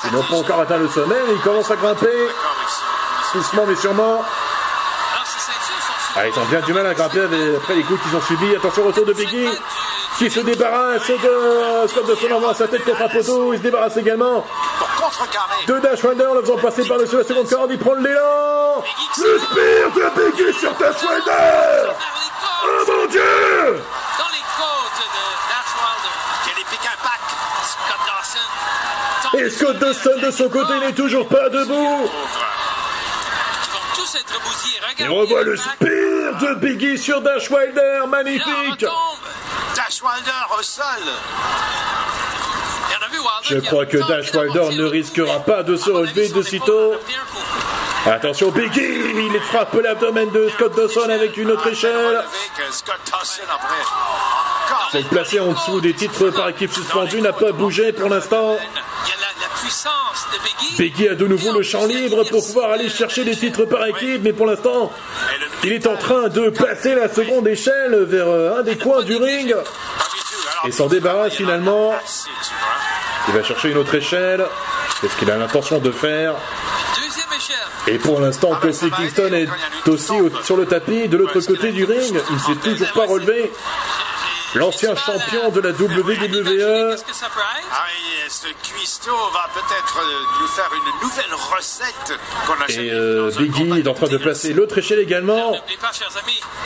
Ils 0.05 0.13
n'ont 0.13 0.23
pas 0.23 0.37
encore 0.37 0.61
atteint 0.61 0.79
le 0.79 0.89
sommet, 0.89 1.15
ils 1.33 1.41
commencent 1.43 1.71
à 1.71 1.77
grimper. 1.77 2.09
Doucement 3.33 3.67
mais 3.69 3.77
sûrement. 3.77 4.25
Ah, 6.17 6.27
ils 6.27 6.39
ont 6.39 6.45
bien 6.47 6.61
du 6.61 6.73
mal 6.73 6.87
à 6.87 6.95
grimper 6.95 7.21
après 7.57 7.75
les 7.75 7.83
coups 7.83 8.01
qu'ils 8.03 8.17
ont 8.17 8.23
subis. 8.23 8.57
Attention, 8.57 8.85
retour 8.85 9.07
de 9.07 9.13
Biggie 9.13 9.49
qui 10.19 10.29
se 10.29 10.41
débarrasse 10.41 11.09
de 11.09 11.87
Scott 11.89 12.07
Dawson 12.07 12.35
envoie 12.35 12.55
sa 12.55 12.67
tête 12.67 12.85
contre 12.85 13.03
un 13.03 13.09
poteau. 13.09 13.53
Il 13.53 13.59
se 13.59 13.63
débarrasse 13.63 13.97
également 13.97 14.45
Pour 15.01 15.09
contrecarrer. 15.09 15.65
de 15.67 15.79
Dash 15.81 16.05
Wilder 16.05 16.29
le 16.35 16.43
faisant 16.43 16.59
passer 16.59 16.87
par-dessus 16.87 17.17
la 17.17 17.25
seconde 17.25 17.49
corde. 17.49 17.71
Il 17.71 17.79
prend 17.79 17.95
l'élan. 17.95 18.85
Le 19.19 19.39
spear 19.39 19.91
de 19.95 20.31
Biggie 20.37 20.59
sur 20.59 20.73
Dash 20.75 21.03
Wilder. 21.03 21.93
Oh 22.63 22.85
mon 22.87 23.07
dieu 23.07 23.21
Dans 24.19 24.31
les 24.31 24.45
côtes 24.59 25.01
de 25.01 25.25
Dash 25.49 25.73
Wilder. 25.81 26.15
Quel 26.45 26.59
épique 26.61 26.87
impact. 26.87 27.29
Scott 27.65 28.03
Dawson. 28.07 29.39
Et 29.39 29.51
Scott 29.51 29.79
Dawson 29.79 30.27
de 30.27 30.31
son 30.31 30.49
côté 30.51 30.79
n'est 30.81 30.93
toujours 30.93 31.27
pas 31.29 31.49
debout. 31.49 32.11
Et 34.99 35.09
on 35.09 35.15
revoit 35.15 35.45
le 35.45 35.57
spear 35.57 36.37
de 36.41 36.55
Biggie 36.57 36.99
sur 36.99 37.23
Dash 37.23 37.51
Wilder. 37.51 38.03
Magnifique. 38.07 38.85
Dash 39.75 40.03
Wilder 40.03 40.59
au 40.59 40.63
sol. 40.63 40.85
Je 43.43 43.59
crois 43.59 43.87
que 43.87 43.97
Dash 43.97 44.33
Wilder 44.35 44.77
ne 44.77 44.85
risquera 44.85 45.41
pas 45.41 45.63
de 45.63 45.77
se 45.77 45.91
relever 45.91 46.29
de 46.29 46.43
sitôt. 46.43 46.95
Attention, 48.07 48.51
Biggie, 48.51 48.81
il 48.81 49.41
frappe 49.41 49.75
l'abdomen 49.75 50.31
de 50.31 50.49
Scott 50.49 50.75
Dawson 50.75 51.09
avec 51.11 51.37
une 51.37 51.51
autre 51.51 51.67
échelle. 51.67 52.23
Encore. 54.67 54.89
Celle 54.93 55.05
placée 55.05 55.41
en 55.41 55.53
dessous 55.53 55.81
des 55.81 55.93
titres 55.93 56.31
par 56.31 56.49
équipe 56.49 56.73
suspendue 56.73 57.21
n'a 57.21 57.33
pas 57.33 57.53
bougé 57.53 57.93
pour 57.93 58.09
l'instant. 58.09 58.57
Biggie. 60.79 61.09
A 61.09 61.15
de 61.15 61.27
nouveau 61.27 61.53
le 61.53 61.63
champ 61.63 61.85
libre 61.85 62.25
pour 62.25 62.45
pouvoir 62.47 62.71
aller 62.71 62.89
chercher 62.89 63.25
les 63.25 63.37
titres 63.37 63.67
par 63.67 63.85
équipe, 63.87 64.23
mais 64.23 64.33
pour 64.33 64.47
l'instant, 64.47 64.91
il 65.65 65.73
est 65.73 65.87
en 65.87 65.97
train 65.97 66.29
de 66.29 66.49
passer 66.49 66.95
la 66.95 67.13
seconde 67.13 67.47
échelle 67.49 68.05
vers 68.05 68.29
euh, 68.29 68.61
un 68.61 68.63
des 68.63 68.79
coins 68.79 69.03
du 69.03 69.17
ring. 69.17 69.55
Et 70.67 70.73
s'en 70.73 70.87
débarrasse 70.87 71.35
finalement. 71.35 71.95
Il 73.29 73.35
va 73.35 73.43
chercher 73.43 73.71
une 73.71 73.77
autre 73.79 73.95
échelle. 73.95 74.45
C'est 75.01 75.09
ce 75.09 75.17
qu'il 75.17 75.31
a 75.31 75.37
l'intention 75.37 75.79
de 75.79 75.91
faire. 75.91 76.35
Et 77.87 77.99
pour 77.99 78.21
l'instant, 78.21 78.51
Kofi 78.61 78.91
Kingston 78.91 79.33
est 79.33 79.49
aussi 79.89 80.21
au- 80.21 80.31
sur 80.43 80.57
le 80.57 80.67
tapis 80.67 81.09
de 81.09 81.17
l'autre 81.17 81.41
côté 81.41 81.73
du 81.73 81.85
ring. 81.85 82.15
Il 82.31 82.35
ne 82.35 82.39
s'est 82.41 82.55
toujours 82.71 82.93
pas 82.93 83.07
relevé. 83.07 83.53
L'ancien 84.55 84.97
champion 84.97 85.51
de 85.51 85.61
la 85.61 85.71
WWE. 85.71 86.91
Qu'est-ce 86.91 87.05
que 87.05 87.15
ça 87.15 87.27
peut 87.27 87.41
être? 87.41 87.69
Ah 87.73 87.85
oui, 87.87 88.29
ce 88.29 88.49
cuistot 88.69 89.11
va 89.33 89.49
peut-être 89.55 89.99
euh, 89.99 90.41
nous 90.41 90.47
faire 90.49 90.71
une 90.75 91.09
nouvelle 91.09 91.35
recette 91.57 92.19
qu'on 92.47 92.55
a 92.55 92.67
jamais 92.67 92.87
Et 92.89 92.93
euh, 92.93 93.31
dans 93.31 93.39
un 93.39 93.43
Biggie 93.43 93.79
est 93.79 93.89
en 93.89 93.95
train 93.95 94.09
de 94.09 94.17
placer 94.17 94.53
l'autre 94.53 94.79
échelle 94.79 94.99
également. 94.99 95.57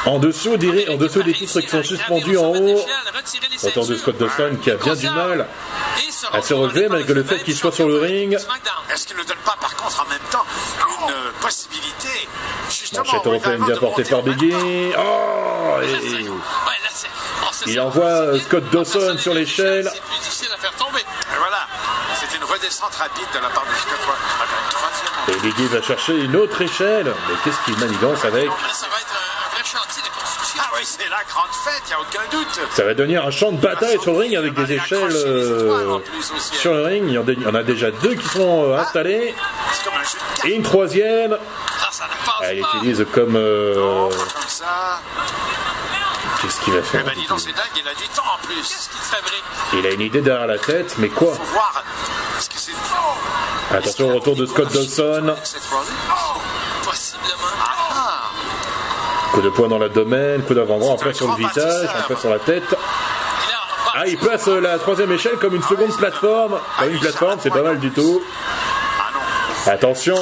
En 0.07 0.19
dessous 0.19 0.57
des, 0.57 0.89
en 0.89 0.97
dessous 0.97 1.23
des 1.23 1.35
titres 1.35 1.61
qui 1.61 1.69
sont 1.69 1.83
suspendus 1.83 2.39
en 2.39 2.53
haut. 2.55 2.85
Autour 3.63 3.87
de 3.87 3.97
Scott 3.97 4.17
Dawson 4.17 4.57
qui 4.63 4.71
a 4.71 4.77
bien 4.77 4.95
du 4.95 5.11
mal 5.11 5.47
à 6.33 6.43
se 6.43 6.55
relever 6.55 6.89
malgré 6.89 7.15
le 7.15 7.25
fait 7.25 7.43
qu'il 7.43 7.55
soit 7.55 7.73
sur 7.73 7.89
le 7.89 7.99
ring. 7.99 8.35
Est-ce 8.91 9.07
qu'il 9.07 9.17
ne 9.17 9.25
donne 9.25 9.37
pas 9.45 9.57
par 9.61 9.77
contre 9.77 10.07
en 10.07 10.09
même 10.09 10.19
temps 10.31 10.45
une 11.07 11.13
euh, 11.13 11.31
possibilité 11.41 12.29
justement 12.71 13.05
Manchette 13.05 13.27
européenne 13.27 13.65
bien 13.65 13.77
portée 13.77 14.05
par 14.05 14.23
Biggie. 14.23 14.93
Oh 14.99 15.81
et 15.83 16.25
il 17.67 17.81
envoie 17.81 18.05
euh, 18.07 18.39
Scott 18.41 18.65
Dawson 18.73 19.17
sur 19.19 19.35
l'échelle. 19.35 19.89
C'est 19.93 20.01
plus 20.03 20.19
difficile 20.19 20.49
à 20.55 20.57
faire 20.59 20.73
tomber. 20.73 21.01
Et 21.01 21.39
voilà, 21.39 21.67
c'est 22.21 22.37
une 22.37 22.45
redescente 22.45 22.95
rapide 22.95 23.27
de 23.35 23.39
la 23.41 23.49
part 23.49 23.65
de 23.65 23.75
Scott. 23.81 23.99
Ah 24.41 24.45
ben. 25.27 25.35
Et 25.35 25.37
Biggie 25.39 25.67
va 25.69 25.81
chercher 25.83 26.15
une 26.19 26.37
autre 26.37 26.61
échelle. 26.61 27.07
Mais 27.29 27.35
qu'est-ce 27.45 27.65
qu'il 27.65 27.77
manigance 27.79 28.25
avec 28.25 28.49
ça 28.73 28.87
va 28.89 28.97
être 29.01 29.15
un, 29.15 29.47
un 29.47 29.55
vrai 29.55 29.65
chantier 29.65 30.03
de 30.03 30.09
construction. 30.09 30.61
Ah 30.63 30.71
oui, 30.77 30.83
c'est 30.85 31.09
la 31.09 31.23
grande 31.29 31.51
fête, 31.65 31.83
il 31.87 31.89
n'y 31.89 31.95
a 31.95 32.01
aucun 32.01 32.31
doute. 32.31 32.61
Ça 32.75 32.85
va 32.85 32.95
devenir 32.95 33.27
un 33.27 33.31
champ 33.31 33.53
de 33.53 33.57
bataille 33.61 33.99
sur 34.01 34.13
le 34.13 34.19
ring 34.19 34.37
avec 34.37 34.55
des 34.55 34.73
échelles 34.73 35.11
euh, 35.15 35.99
sur 36.53 36.75
le 36.75 36.83
ring. 36.83 37.05
Il 37.09 37.15
y 37.15 37.47
en 37.49 37.55
a- 37.55 37.63
déjà 37.63 37.91
deux 37.91 38.15
qui 38.15 38.29
sont 38.29 38.65
euh, 38.71 38.77
installées. 38.79 39.35
C'est 39.73 39.85
comme 39.85 39.95
un 39.95 40.05
jeu 40.05 40.11
de 40.19 40.37
cartes. 40.37 40.45
Et 40.47 40.55
une 40.55 40.63
troisième. 40.63 41.39
Ah, 41.81 41.89
ça 41.91 42.05
Elle 42.43 42.59
utilise 42.61 43.07
comme... 43.13 43.37
euh, 43.37 43.75
Comme 44.11 44.13
ça. 44.49 45.01
Qu'est-ce 46.45 46.61
qu'il 46.61 46.75
va 46.75 46.81
Eh 46.81 46.83
faire 46.83 47.05
ben 47.05 47.13
dis 47.17 47.27
donc, 47.27 47.41
c'est 47.41 47.53
dingue, 47.53 47.65
il 47.77 47.89
a 47.89 47.95
du 47.95 48.07
temps 48.09 48.23
en 48.35 48.47
plus. 48.47 48.55
Qu'est-ce 48.57 48.91
qu'il 48.91 49.01
fabrique? 49.01 49.45
Il 49.73 49.87
a 49.87 49.91
une 49.93 50.01
idée 50.03 50.21
derrière 50.21 50.47
la 50.47 50.59
tête, 50.59 50.95
mais 50.99 51.09
quoi 51.09 51.33
Faut 51.35 51.43
voir. 51.45 51.83
Est-ce 52.39 52.51
que 52.51 52.59
c'est 52.59 52.73
Attention 53.75 54.11
au 54.11 54.15
retour 54.17 54.37
de 54.37 54.45
Scott 54.45 54.71
Dawson. 54.73 55.03
Rollins 55.23 55.35
Possiblement. 56.85 57.35
Ah, 57.63 58.31
Coup 59.33 59.41
de 59.41 59.49
poing 59.49 59.69
dans 59.69 59.79
l'abdomen, 59.79 60.43
coup 60.45 60.55
d'avant-bras, 60.55 60.93
après 60.93 61.15
sur 61.15 61.29
le 61.29 61.37
visage, 61.37 61.89
après 61.99 62.17
sur 62.17 62.29
la 62.31 62.39
tête. 62.39 62.77
Ah, 63.95 64.07
il 64.07 64.19
place 64.19 64.47
euh, 64.49 64.61
la 64.61 64.79
troisième 64.79 65.11
échelle 65.13 65.37
comme 65.37 65.55
une 65.55 65.63
seconde 65.63 65.97
plateforme. 65.97 66.61
Pas 66.79 66.87
une 66.87 66.99
plateforme, 67.01 67.39
c'est 67.41 67.51
pas 67.51 67.63
mal 67.63 67.79
du 67.79 67.91
tout. 67.91 68.23
ah. 69.67 69.71
Attention 69.71 70.17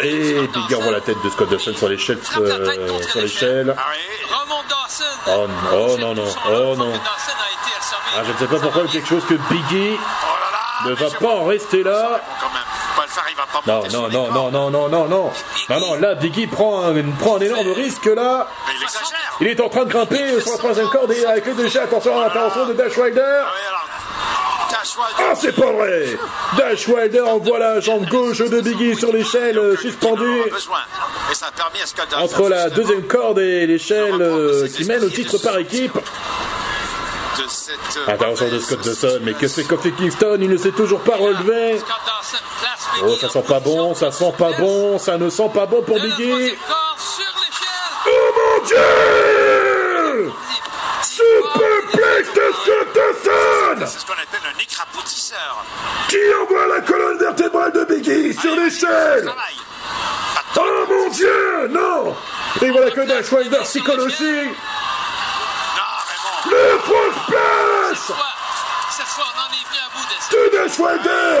Et 0.00 0.46
Biggie 0.46 0.74
envoie 0.76 0.92
la 0.92 1.00
tête 1.00 1.16
de 1.24 1.30
Scott 1.30 1.50
Dawson 1.50 1.74
sur 1.74 1.88
l'échelle. 1.88 2.18
euh, 2.38 3.02
sur 3.02 3.20
l'échelle. 3.20 3.74
Ah. 5.26 5.30
Remonte 5.30 5.50
Dawson. 5.50 5.72
Oh, 5.72 5.94
oh 5.94 5.98
non, 5.98 6.14
non, 6.14 6.28
oh 6.48 6.76
non. 6.76 6.92
Ah, 8.16 8.22
je 8.24 8.32
ne 8.32 8.38
sais 8.38 8.46
pas 8.46 8.58
pourquoi, 8.60 8.82
il 8.82 8.86
y 8.86 8.88
a 8.88 8.92
quelque 8.92 9.08
chose 9.08 9.24
que 9.26 9.34
Biggie 9.34 9.98
Oh 9.98 10.88
ne 10.88 10.94
va 10.94 11.10
pas 11.10 11.34
en 11.34 11.44
rester 11.44 11.82
là. 11.82 12.20
Non, 13.66 13.82
non, 13.90 14.08
non, 14.08 14.30
non, 14.30 14.50
non, 14.50 14.70
non, 14.70 14.88
non, 14.88 15.08
non. 15.08 15.30
Non, 15.68 15.80
non, 15.80 15.94
là, 15.94 16.14
Biggie 16.14 16.46
prend 16.46 16.82
un, 16.82 17.02
prend 17.18 17.36
un 17.36 17.40
énorme 17.40 17.72
risque 17.72 18.06
là. 18.06 18.48
Il 19.40 19.48
est 19.48 19.60
en 19.60 19.68
train 19.68 19.84
de 19.84 19.90
grimper 19.90 20.40
sur 20.40 20.52
la 20.52 20.58
troisième 20.58 20.88
corde 20.88 21.12
et 21.12 21.24
avec 21.24 21.46
le 21.46 21.54
déchet, 21.54 21.80
attention 21.80 22.18
à 22.18 22.24
l'intervention 22.24 22.66
de 22.66 22.74
Dash 22.74 22.96
Wilder. 22.96 23.42
Ah 25.18 25.34
c'est 25.34 25.54
pas 25.54 25.72
vrai. 25.72 26.18
Dash 26.56 26.88
Wilder 26.88 27.22
envoie 27.22 27.58
la 27.58 27.80
jambe 27.80 28.06
gauche 28.08 28.38
de 28.38 28.60
Biggie 28.60 28.96
sur 28.96 29.12
l'échelle 29.12 29.58
euh, 29.58 29.76
suspendue. 29.76 30.42
Entre 32.16 32.48
la 32.48 32.70
deuxième 32.70 33.02
corde 33.06 33.38
et 33.38 33.66
l'échelle 33.66 34.20
euh, 34.20 34.68
qui 34.68 34.84
mène 34.84 35.02
au 35.04 35.08
titre 35.08 35.38
par 35.38 35.58
équipe. 35.58 35.98
cette, 37.48 37.74
euh, 37.96 38.12
Attention 38.12 38.48
de 38.48 38.58
Scott 38.58 38.84
Dawson, 38.84 39.20
mais 39.22 39.34
que 39.34 39.48
fait 39.48 39.64
Kofi 39.64 39.92
Kingston? 39.92 40.38
Il 40.40 40.50
ne 40.50 40.56
s'est 40.56 40.72
toujours 40.72 41.00
pas 41.00 41.16
relevé. 41.16 41.80
Oh, 43.02 43.16
ça 43.20 43.26
en 43.26 43.30
sent 43.30 43.44
pas 43.48 43.60
bon, 43.60 43.94
ça 43.94 44.12
sent 44.12 44.34
pas 44.38 44.52
bon, 44.52 44.98
ça 44.98 45.18
ne 45.18 45.28
sent 45.28 45.50
pas 45.52 45.66
bon 45.66 45.82
pour 45.82 46.00
Biggie. 46.00 46.54
Oh 48.06 48.10
mon 48.36 48.64
dieu! 48.66 50.32
Superplex 51.02 52.34
de 52.34 52.52
Scott 52.52 52.88
Dawson 52.94 53.86
Qui 56.08 56.16
envoie 56.42 56.66
la 56.74 56.80
colonne 56.80 57.18
vertébrale 57.18 57.72
de 57.72 57.84
Biggie 57.84 58.34
sur 58.34 58.56
l'échelle. 58.56 59.30
Oh 60.56 60.86
mon 60.88 61.08
dieu, 61.10 61.68
non. 61.70 62.16
Et 62.60 62.70
voilà 62.70 62.90
que 62.90 63.00
aussi 64.00 64.24
Non, 64.24 64.50
Raymond. 66.08 66.50
Le 66.50 66.78
splash 67.12 68.06
fois, 68.06 68.34
cette 68.90 69.06
fois, 69.06 69.24
on 69.34 69.40
en 69.40 69.52
est 69.52 69.64
venu 69.68 69.78
à 69.78 69.88
bout 69.94 70.06
de 70.06 70.16
ça. 70.20 70.36
de 70.36 70.42
Dash 70.56 70.78
Wilder 70.78 71.38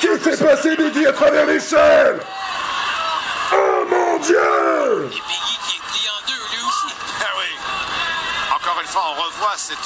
qui 0.00 0.06
fait 0.18 0.44
passer 0.44 0.76
Biggie 0.76 1.06
à 1.06 1.12
travers 1.12 1.46
l'échelle. 1.46 2.20
Oh 3.52 3.84
mon 3.88 4.18
dieu 4.18 5.10
cette 9.56 9.78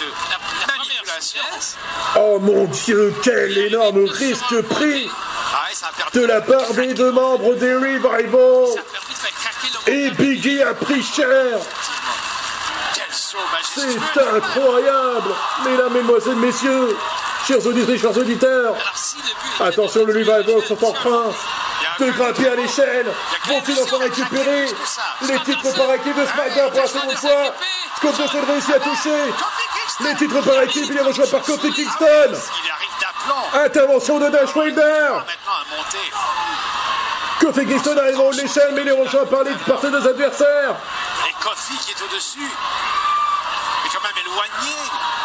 manipulation. 0.67 1.43
souplesse, 1.43 1.77
Oh 2.17 2.39
mon 2.41 2.65
dieu, 2.65 3.15
quel 3.23 3.57
énorme 3.59 4.05
risque 4.07 4.63
pris 4.63 5.11
Ah 5.55 5.69
de 6.13 6.25
la 6.25 6.41
part 6.41 6.73
des 6.75 6.95
deux 6.95 7.13
membres 7.13 7.55
des 7.55 7.75
Revival. 7.75 8.83
Et. 9.87 10.11
Biggie 10.11 10.63
a 10.63 10.75
pris 10.75 11.03
cher. 11.03 11.59
C'est 13.75 14.21
incroyable. 14.37 15.31
Mesdames, 15.65 15.93
Mesdemoiselles, 15.93 16.37
Messieurs, 16.37 16.97
chers 17.47 17.65
auditrices, 17.67 18.01
chers 18.01 18.17
auditeurs, 18.17 18.75
attention, 19.61 20.05
le 20.05 20.13
Revival 20.13 20.63
sont 20.67 20.85
en 20.85 20.93
train 20.93 21.33
de 22.01 22.11
grimper 22.11 22.49
à 22.49 22.55
l'échelle. 22.55 23.07
Vont-ils 23.47 23.81
enfin 23.81 23.99
récupérer 23.99 24.67
les 25.23 25.39
titres 25.41 25.77
par 25.77 25.95
équipe 25.95 26.17
de 26.17 26.27
SmackDown 26.27 26.71
pour 26.71 26.81
la 26.81 26.87
seconde 26.87 27.17
fois 27.17 27.55
Scott 27.99 28.17
Dawson 28.17 28.39
réussit 28.47 28.75
à 28.75 28.79
toucher 28.81 29.33
les 30.01 30.15
titres 30.15 30.41
par 30.43 30.63
équipe. 30.63 30.87
Il 30.89 30.97
est 30.97 31.01
rejoint 31.03 31.27
par 31.27 31.43
Kofi 31.43 31.73
Kingston. 31.73 32.05
Il 32.05 32.71
arrive 32.71 32.95
d'aplomb. 33.01 33.65
Intervention 33.65 34.19
de 34.21 34.29
Dash 34.29 34.55
Wilder. 34.55 35.09
Kofi 37.41 37.67
Kingston 37.67 37.97
arrive 37.99 38.21
en 38.21 38.25
haut 38.25 38.33
de 38.33 38.41
l'échelle, 38.41 38.71
mais 38.75 38.83
il 38.83 38.89
est 38.89 38.93
rejoint 38.93 39.27
par, 39.27 39.43
les, 39.43 39.51
par 39.67 39.81
ses 39.81 39.91
deux 39.91 40.07
adversaires. 40.07 40.77
Et 41.29 41.33
Kofi 41.43 41.77
qui 41.79 41.91
est 41.91 42.03
au-dessus. 42.05 42.39
Mais 43.83 43.91
quand 43.93 44.03
même 44.03 44.25
éloigné. 44.25 44.77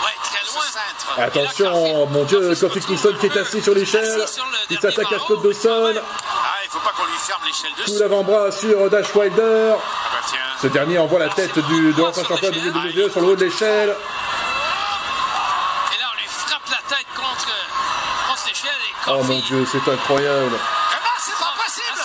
Ouais, 0.03 0.17
très 0.23 0.43
loin. 0.45 1.25
Attention, 1.25 2.07
mon 2.07 2.23
Dieu, 2.23 2.55
Kofi 2.59 2.79
Kingston 2.79 3.15
qui 3.19 3.27
est 3.27 3.38
assis 3.38 3.62
sur 3.62 3.75
l'échelle. 3.75 4.25
Il 4.71 4.79
s'attaque 4.79 5.13
à 5.13 5.19
Scott 5.19 5.43
Dawson. 5.43 5.93
Ah, 5.95 6.55
il 6.63 6.69
faut 6.71 6.79
pas 6.79 6.91
qu'on 6.97 7.05
lui 7.05 7.17
ferme 7.19 7.41
l'échelle 7.45 7.71
Tout 7.77 7.83
dessus. 7.91 7.99
l'avant-bras 8.01 8.51
sur 8.51 8.89
Dash 8.89 9.13
Wilder. 9.13 9.73
Ah 9.75 10.09
bah 10.12 10.19
tiens. 10.27 10.39
Ce 10.63 10.67
dernier 10.69 10.97
envoie 10.97 11.19
la 11.19 11.28
tête 11.30 11.60
du, 11.60 11.91
de 11.91 12.02
l'ancien 12.02 12.23
champion 12.23 12.49
de 12.49 12.58
WWE 12.58 13.12
sur 13.12 13.19
le 13.21 13.28
haut 13.28 13.36
de 13.36 13.43
l'échelle. 13.43 13.89
Et 13.89 13.91
là, 15.99 16.06
on 16.10 16.15
lui 16.17 16.26
frappe 16.30 16.62
la 16.71 16.78
tête 16.95 17.06
contre, 17.13 17.49
contre 18.30 18.43
l'échelle 18.47 18.71
et 18.71 18.93
Oh 19.08 19.21
mon 19.23 19.39
Dieu, 19.39 19.65
c'est 19.69 19.86
incroyable. 19.91 20.56
Vraiment, 20.56 21.17
c'est 21.19 21.38
pas 21.38 21.54
possible. 21.62 21.99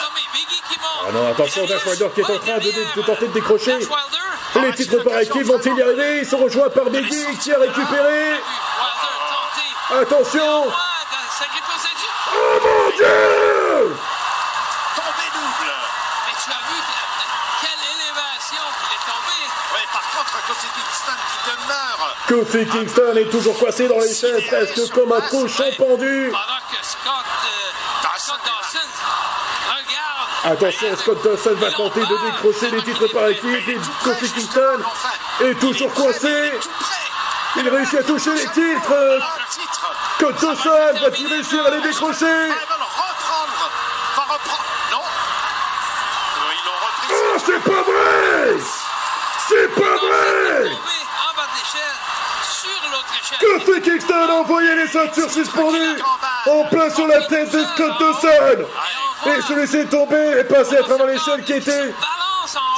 qui 0.68 0.76
monte. 0.80 1.06
Ah 1.08 1.12
non, 1.12 1.30
attention, 1.30 1.64
Dash 1.66 1.86
Wilder 1.86 2.08
qui 2.14 2.20
est 2.20 2.24
en 2.24 2.38
train 2.38 2.58
de, 2.58 2.72
de 2.96 3.02
tenter 3.06 3.28
de 3.28 3.32
décrocher. 3.32 3.78
Les 4.56 4.74
titres 4.74 5.04
par 5.04 5.18
équipe 5.20 5.46
vont-ils 5.46 5.76
y 5.76 5.82
arriver? 5.82 6.18
Ils 6.22 6.26
sont 6.28 6.38
rejoints 6.38 6.68
par 6.70 6.86
Biggie 6.86 7.38
qui 7.40 7.52
a 7.54 7.58
récupéré. 7.60 8.40
Attention 10.02 10.66
Ah, 10.68 10.72
dans- 11.12 11.30
ça 11.30 11.44
grippe 11.46 11.64
aux 11.70 11.80
yeux. 11.80 11.94
Oh 12.34 12.58
mon 12.60 12.90
Dieu 12.96 13.18
Tombé 14.96 15.26
double. 15.32 15.72
Mais 16.26 16.34
tu 16.42 16.48
as 16.50 16.62
vu 16.68 16.76
que- 16.76 17.06
quelle 17.62 17.84
élévation 17.96 18.64
qu'il 18.78 18.90
est 18.92 19.04
tombé. 19.08 19.38
Oui, 19.74 19.82
par 19.92 20.04
contre, 20.12 20.34
Kofi 20.46 20.68
Kingston 20.76 21.16
qui 21.16 21.38
demeure. 21.50 22.02
Kofi 22.28 22.66
Kingston 22.66 23.16
est 23.16 23.30
toujours 23.30 23.58
coincé 23.58 23.88
dans 23.88 23.98
l'échelle, 24.00 24.44
presque 24.46 24.92
comme 24.92 25.12
un 25.12 25.20
cochon 25.22 25.64
pendu. 25.78 26.30
Attention, 30.44 30.96
Scott 30.96 31.24
Dawson 31.24 31.54
va 31.54 31.70
tenter 31.70 32.00
de 32.00 32.30
décrocher 32.30 32.70
les 32.70 32.82
titres 32.82 33.12
par 33.12 33.28
équipe 33.28 33.80
Kofi 34.04 34.30
Kingston 34.30 34.80
est 35.40 35.58
toujours 35.58 35.92
coincé. 35.94 36.52
Il 37.56 37.68
réussit 37.68 37.98
à 37.98 38.02
toucher 38.02 38.34
les 38.34 38.46
titres. 38.46 39.18
Scott 40.18 40.34
Dawson 40.40 41.00
va-t-il 41.00 41.26
réussir 41.28 41.66
à 41.66 41.70
les 41.70 41.80
décrocher 41.80 42.26
Ah, 42.50 42.78
échelle. 53.32 53.58
Kofi 53.64 53.80
Kingston 53.82 54.14
a 54.14 54.32
envoyé 54.34 54.74
les 54.76 54.86
ceintures 54.88 55.30
suspendues 55.30 56.00
en 56.46 56.64
plein 56.64 56.90
sur 56.90 57.06
la 57.06 57.20
tête 57.26 57.50
de 57.50 57.64
Scott 57.64 57.92
Dawson 57.98 58.64
et 59.26 59.42
se 59.42 59.52
laisser 59.54 59.86
tomber 59.86 60.40
et 60.40 60.44
passer 60.44 60.76
à 60.76 60.82
travers 60.82 61.06
l'échelle 61.06 61.42
qui 61.44 61.54
était 61.54 61.92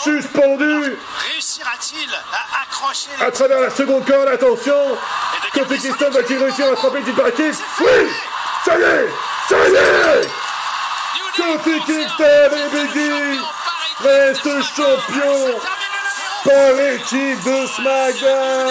suspendue 0.03 0.97
Réussira-t-il 1.33 2.11
à 2.33 2.63
accrocher 2.63 3.11
à 3.21 3.31
travers 3.31 3.61
la 3.61 3.71
seconde 3.71 4.05
corde. 4.05 4.29
Attention. 4.29 4.97
Kofi 5.53 5.79
Kingston 5.79 6.11
va-t-il 6.11 6.43
réussir 6.43 6.67
à 6.67 6.71
attraper 6.73 7.01
par 7.17 7.29
équipe 7.29 7.55
Oui! 7.81 8.09
Ça 8.65 8.79
y 8.79 8.83
est! 8.83 9.09
Ça 9.49 9.57
y 9.57 9.75
est! 9.75 10.29
Kofi 11.37 11.81
Kingston? 11.87 12.51
et 12.53 12.69
Biggie 12.77 13.41
restent 14.01 14.63
champions 14.77 15.61
par 16.45 16.73
l'équipe 16.73 17.43
de 17.45 17.67
SmackDown 17.67 18.71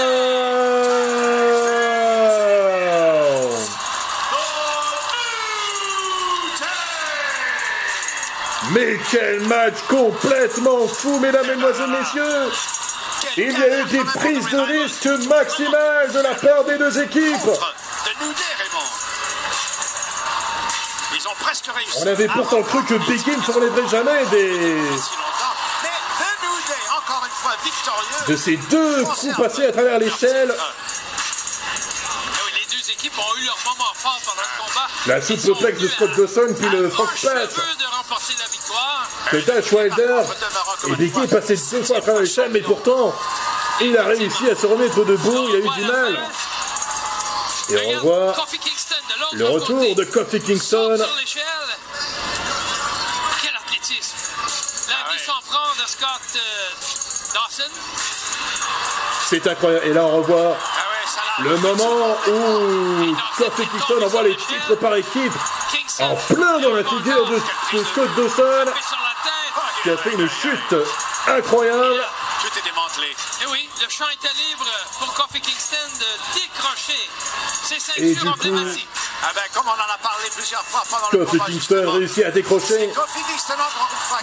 quel 9.12 9.40
match 9.42 9.76
complètement 9.88 10.88
fou, 10.88 11.20
mesdames, 11.20 11.48
mesdemoiselles, 11.48 11.90
messieurs 11.90 12.52
Il 13.38 13.52
y 13.52 13.64
a 13.64 13.80
eu 13.80 13.86
des 13.86 14.04
prises 14.04 14.50
de 14.50 14.60
risque 14.60 15.28
maximales 15.28 16.12
de 16.12 16.20
la 16.20 16.36
part 16.36 16.64
des 16.66 16.78
deux 16.78 17.00
équipes. 17.00 17.50
On 22.02 22.08
avait 22.08 22.28
pourtant 22.28 22.62
cru 22.62 22.84
que 22.86 22.96
Big 22.96 23.28
E 23.28 23.38
ne 23.38 23.44
se 23.44 23.52
relèverait 23.52 23.88
jamais 23.88 24.26
des... 24.32 24.78
de 28.28 28.36
ces 28.36 28.58
deux 28.58 29.04
coups 29.04 29.38
passés 29.38 29.66
à 29.66 29.72
travers 29.72 29.98
l'échelle. 30.00 30.54
Les 32.54 32.78
deux 32.78 32.92
équipes 32.92 33.18
ont 33.18 33.38
eu 33.42 33.46
leur 33.46 33.58
moment 33.66 33.92
fort 33.96 34.20
pendant 34.24 34.42
le 34.42 34.64
combat. 34.64 34.88
La 35.08 35.22
soupe 35.22 35.80
de 35.80 35.88
Scott 35.88 36.12
Dawson, 36.16 36.54
puis 36.58 36.70
le 36.70 36.86
un 36.86 36.90
frog 36.90 37.10
et 39.34 40.96
Big 40.98 41.16
E 41.18 41.24
est 41.24 41.28
passé 41.28 41.56
deux 41.72 41.84
fois 41.84 41.98
à 41.98 42.02
travers 42.02 42.22
l'échelle, 42.22 42.52
mais 42.52 42.62
pourtant, 42.62 43.14
il 43.82 43.96
a 43.98 44.04
réussi 44.04 44.50
à 44.50 44.56
se 44.56 44.66
remettre 44.66 45.06
debout, 45.06 45.48
il 45.50 45.56
a 45.56 45.60
eu 45.60 45.70
du 45.82 45.86
mal. 45.86 46.20
Et 47.72 47.96
on 47.96 48.00
voit 48.00 48.36
le 49.34 49.46
retour 49.46 49.96
de 49.96 50.04
Kofi 50.06 50.42
Kingston. 50.42 50.98
Quel 53.42 53.56
athlétisme. 53.56 54.18
La 54.90 54.96
Ah 54.96 55.12
vie 55.12 55.18
ouais. 55.18 55.24
s'en 55.24 55.40
prend 55.48 55.74
de 55.76 55.88
Scott 55.88 56.10
euh, 56.36 56.40
Dawson. 57.34 57.72
C'est 59.30 59.46
incroyable. 59.48 59.86
Et 59.86 59.94
là, 59.94 60.04
on 60.06 60.18
revoit 60.18 60.58
Ah 60.58 61.42
le 61.44 61.58
moment 61.58 62.18
où 62.28 63.16
Kofi 63.38 63.68
Kingston 63.68 64.04
envoie 64.04 64.24
les 64.24 64.36
titres 64.36 64.76
par 64.82 64.96
équipe 64.96 65.34
en 66.00 66.16
plein 66.34 66.60
dans 66.60 66.74
la 66.74 66.84
figure 66.84 67.30
de 67.30 67.38
Scott 67.84 68.10
Dawson, 68.16 68.66
Tapé 68.66 68.82
sur 68.82 68.98
la 68.98 69.14
tête. 69.24 69.69
Qui 69.84 69.90
a 69.90 69.98
fait 69.98 70.12
une 70.14 70.30
chute 70.30 70.76
incroyable. 71.28 72.02
Tout 72.42 72.60
est 72.60 72.64
démantelé. 72.64 73.08
Et 73.44 73.46
oui, 73.52 73.70
le 73.82 73.90
champ 73.90 74.06
était 74.10 74.34
libre 74.50 74.66
pour 74.98 75.14
Kofi 75.14 75.42
Kingston 75.42 75.78
de 76.00 76.40
décrocher 76.40 77.10
ses 77.64 77.76
Et 77.76 77.80
ceintures 77.80 78.34
du 78.34 78.40
coup, 78.42 78.48
emblématiques. 78.50 78.88
Ah 79.24 79.32
ben, 79.36 79.42
comme 79.54 79.66
on 79.68 79.72
en 79.72 79.94
a 79.94 79.98
parlé 80.02 80.26
plusieurs 80.36 80.64
fois 80.64 80.84
pendant 80.90 81.08
le 81.12 81.26
Kofi 81.26 81.38
combat, 81.38 81.52
Kingston 81.52 81.92
réussit 81.92 82.24
à 82.24 82.32
décrocher. 82.32 82.90
Kofi 82.96 83.20
Kingston, 83.28 83.54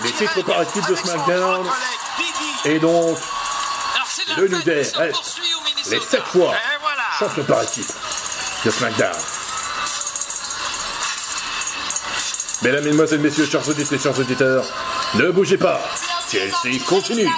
Les 0.03 0.13
titres 0.13 0.43
par 0.45 0.63
équipe 0.63 0.87
de 0.89 0.95
SmackDown. 0.95 1.67
Et 2.65 2.79
donc, 2.79 3.19
Alors 3.95 4.07
c'est 4.09 4.29
la 4.29 4.37
le 4.37 4.49
New 4.49 4.63
Day 4.63 4.75
reste 4.95 5.13
poursuit 5.13 5.55
au 5.55 5.61
Minnesota. 5.65 5.97
les 5.97 6.01
sept 6.01 6.25
fois 6.25 6.55
Et 6.55 6.79
voilà. 6.81 7.03
champion 7.19 7.45
par 7.45 7.63
équipe 7.63 7.93
de 8.65 8.71
SmackDown. 8.71 9.13
Mesdames, 12.63 12.85
Mesdemoiselles, 12.85 13.21
Messieurs, 13.21 13.47
chers 13.47 13.69
auditrices, 13.69 14.03
chers 14.03 14.19
auditeurs, 14.19 14.65
ne 15.15 15.31
bougez 15.31 15.59
pas. 15.59 15.81
Chelsea 16.31 16.79
continue. 16.87 17.29